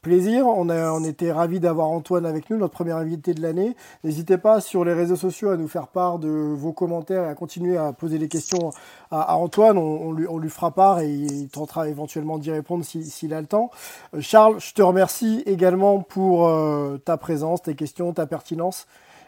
On, 0.08 1.04
était 1.04 1.32
ravis 1.32 1.58
d'avoir 1.58 1.88
Antoine 1.88 2.26
avec 2.26 2.48
nous, 2.48 2.56
notre 2.56 2.74
premier 2.74 2.92
invité 2.92 3.34
de 3.34 3.42
l'année. 3.42 3.74
N'hésitez 4.04 4.38
pas 4.38 4.60
sur 4.60 4.84
les 4.84 4.92
réseaux 4.92 5.16
sociaux 5.16 5.50
à 5.50 5.56
nous 5.56 5.66
faire 5.66 5.88
part 5.88 6.18
de 6.18 6.28
vos 6.28 6.72
commentaires 6.72 7.24
et 7.24 7.28
à 7.28 7.34
continuer 7.34 7.76
à 7.76 7.92
poser 7.92 8.18
des 8.18 8.28
questions 8.28 8.70
à, 9.10 9.36
Antoine. 9.36 9.78
On, 9.78 10.12
lui, 10.12 10.48
fera 10.48 10.70
part 10.70 11.00
et 11.00 11.10
il 11.10 11.48
tentera 11.48 11.88
éventuellement 11.88 12.38
d'y 12.38 12.52
répondre 12.52 12.84
s'il 12.84 13.34
a 13.34 13.40
le 13.40 13.46
temps. 13.46 13.70
Euh, 14.14 14.20
Charles, 14.20 14.60
je 14.60 14.72
te 14.74 14.82
remercie 14.82 15.42
également 15.46 16.00
pour 16.00 16.50
ta 17.04 17.16
présence, 17.16 17.62
tes 17.62 17.74
questions, 17.74 18.12
ta 18.12 18.26
pertinence. 18.26 18.86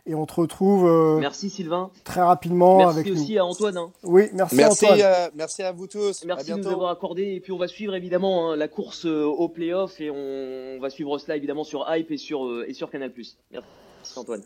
Et 0.09 0.15
on 0.15 0.25
te 0.25 0.41
retrouve. 0.41 0.89
Euh, 0.89 1.19
merci 1.21 1.51
Sylvain. 1.51 1.91
Très 2.03 2.23
rapidement 2.23 2.79
merci 2.79 3.01
avec 3.01 3.13
aussi 3.13 3.37
à 3.37 3.45
Antoine. 3.45 3.77
Hein. 3.77 3.91
Oui, 4.03 4.31
merci, 4.33 4.57
merci 4.57 4.87
Antoine. 4.87 5.01
Euh, 5.03 5.29
merci 5.35 5.63
à 5.63 5.71
vous 5.71 5.87
tous. 5.87 6.25
Merci 6.25 6.51
de 6.51 6.57
nous 6.57 6.69
avoir 6.69 6.91
accordé. 6.91 7.35
Et 7.35 7.41
puis 7.41 7.53
on 7.53 7.59
va 7.59 7.69
suivre 7.69 7.95
évidemment 7.95 8.51
hein, 8.51 8.57
la 8.57 8.69
course 8.69 9.05
euh, 9.05 9.25
au 9.25 9.51
playoff 9.51 10.01
et 10.01 10.11
on, 10.11 10.81
va 10.81 10.89
suivre 10.89 11.19
cela 11.19 11.37
évidemment 11.37 11.63
sur 11.63 11.85
Hype 11.91 12.11
et 12.11 12.17
sur, 12.17 12.65
et 12.67 12.73
sur 12.73 12.91
Canal. 12.91 13.13
Merci 13.15 13.37
Antoine. 14.17 14.43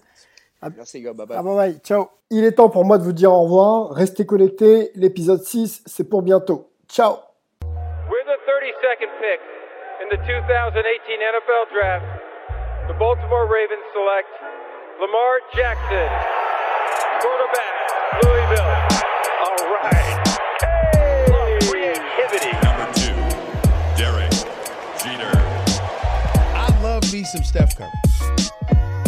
merci 0.77 1.01
gars, 1.01 1.13
bye 1.13 1.29
bye. 1.29 1.37
Ah, 1.39 1.43
bye 1.45 1.55
bye. 1.55 1.79
Ciao. 1.85 2.09
Il 2.31 2.43
est 2.43 2.53
temps 2.53 2.69
pour 2.69 2.85
moi 2.85 2.99
de 2.99 3.05
vous 3.05 3.13
dire 3.13 3.31
au 3.33 3.43
revoir. 3.45 3.91
Restez 3.91 4.27
connectés. 4.27 4.91
L'épisode 4.97 5.45
6, 5.45 5.85
c'est 5.87 6.09
pour 6.09 6.23
bientôt. 6.23 6.71
Ciao. 6.89 7.19
We're 8.11 8.27
the 8.27 8.41
32nd 8.51 9.13
pick 9.21 9.39
in 10.03 10.09
the 10.11 10.19
2018 10.27 11.23
NFL 11.23 11.71
Draft. 11.73 12.05
The 12.89 12.99
Baltimore 12.99 13.47
Ravens 13.47 13.87
select 13.95 14.72
Lamar 15.03 15.41
Jackson, 15.53 16.09
quarterback, 17.21 18.23
Louisville. 18.23 18.71
All 19.43 19.75
right. 19.75 20.29
Hey! 20.63 21.59
Creativity. 21.69 22.53
Number 22.63 22.87
two, 22.95 23.13
Derek 23.99 24.31
Jeter. 25.03 25.37
I 26.55 26.79
love 26.85 27.13
me 27.13 27.25
some 27.25 27.43
Steph 27.43 27.77
Curry. 27.77 27.91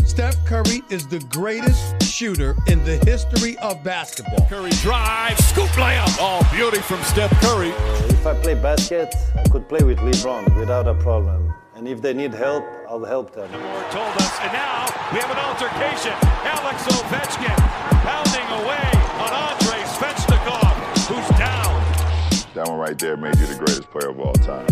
Steph 0.05 0.45
Curry 0.45 0.83
is 0.91 1.07
the 1.07 1.21
greatest 1.31 2.03
shooter 2.03 2.57
in 2.67 2.85
the 2.85 2.97
history 3.07 3.57
of 3.59 3.85
basketball. 3.85 4.45
Curry 4.49 4.71
drives, 4.83 5.47
scoop 5.47 5.69
layup. 5.77 6.17
Oh, 6.19 6.43
beauty 6.53 6.79
from 6.79 7.01
Steph 7.05 7.31
Curry. 7.41 7.71
If 8.09 8.27
I 8.27 8.35
play 8.35 8.55
basket, 8.55 9.15
I 9.37 9.49
could 9.49 9.69
play 9.69 9.85
with 9.85 9.99
LeBron 9.99 10.57
without 10.59 10.89
a 10.89 10.95
problem. 10.95 11.55
And 11.77 11.87
if 11.87 12.03
they 12.03 12.15
need 12.15 12.35
help, 12.35 12.65
I'll 12.89 13.05
help 13.05 13.33
them. 13.33 13.49
Told 13.93 14.17
us, 14.17 14.41
and 14.41 14.53
now 14.53 14.94
we 15.13 15.19
have 15.21 15.31
an 15.31 15.39
altercation. 15.39 16.13
Alex 16.49 16.85
Ovechkin 16.89 17.57
pounding 18.03 18.49
away 18.65 18.89
on 19.21 19.31
Andrei 19.33 19.83
Svechnikov, 19.85 20.75
who's 21.09 21.39
down. 21.39 21.75
That 22.55 22.69
one 22.69 22.79
right 22.79 22.99
there 22.99 23.17
made 23.17 23.37
you 23.39 23.47
the 23.47 23.57
greatest 23.57 23.91
player 23.91 24.11
of 24.11 24.21
all 24.21 24.33
time. 24.35 24.67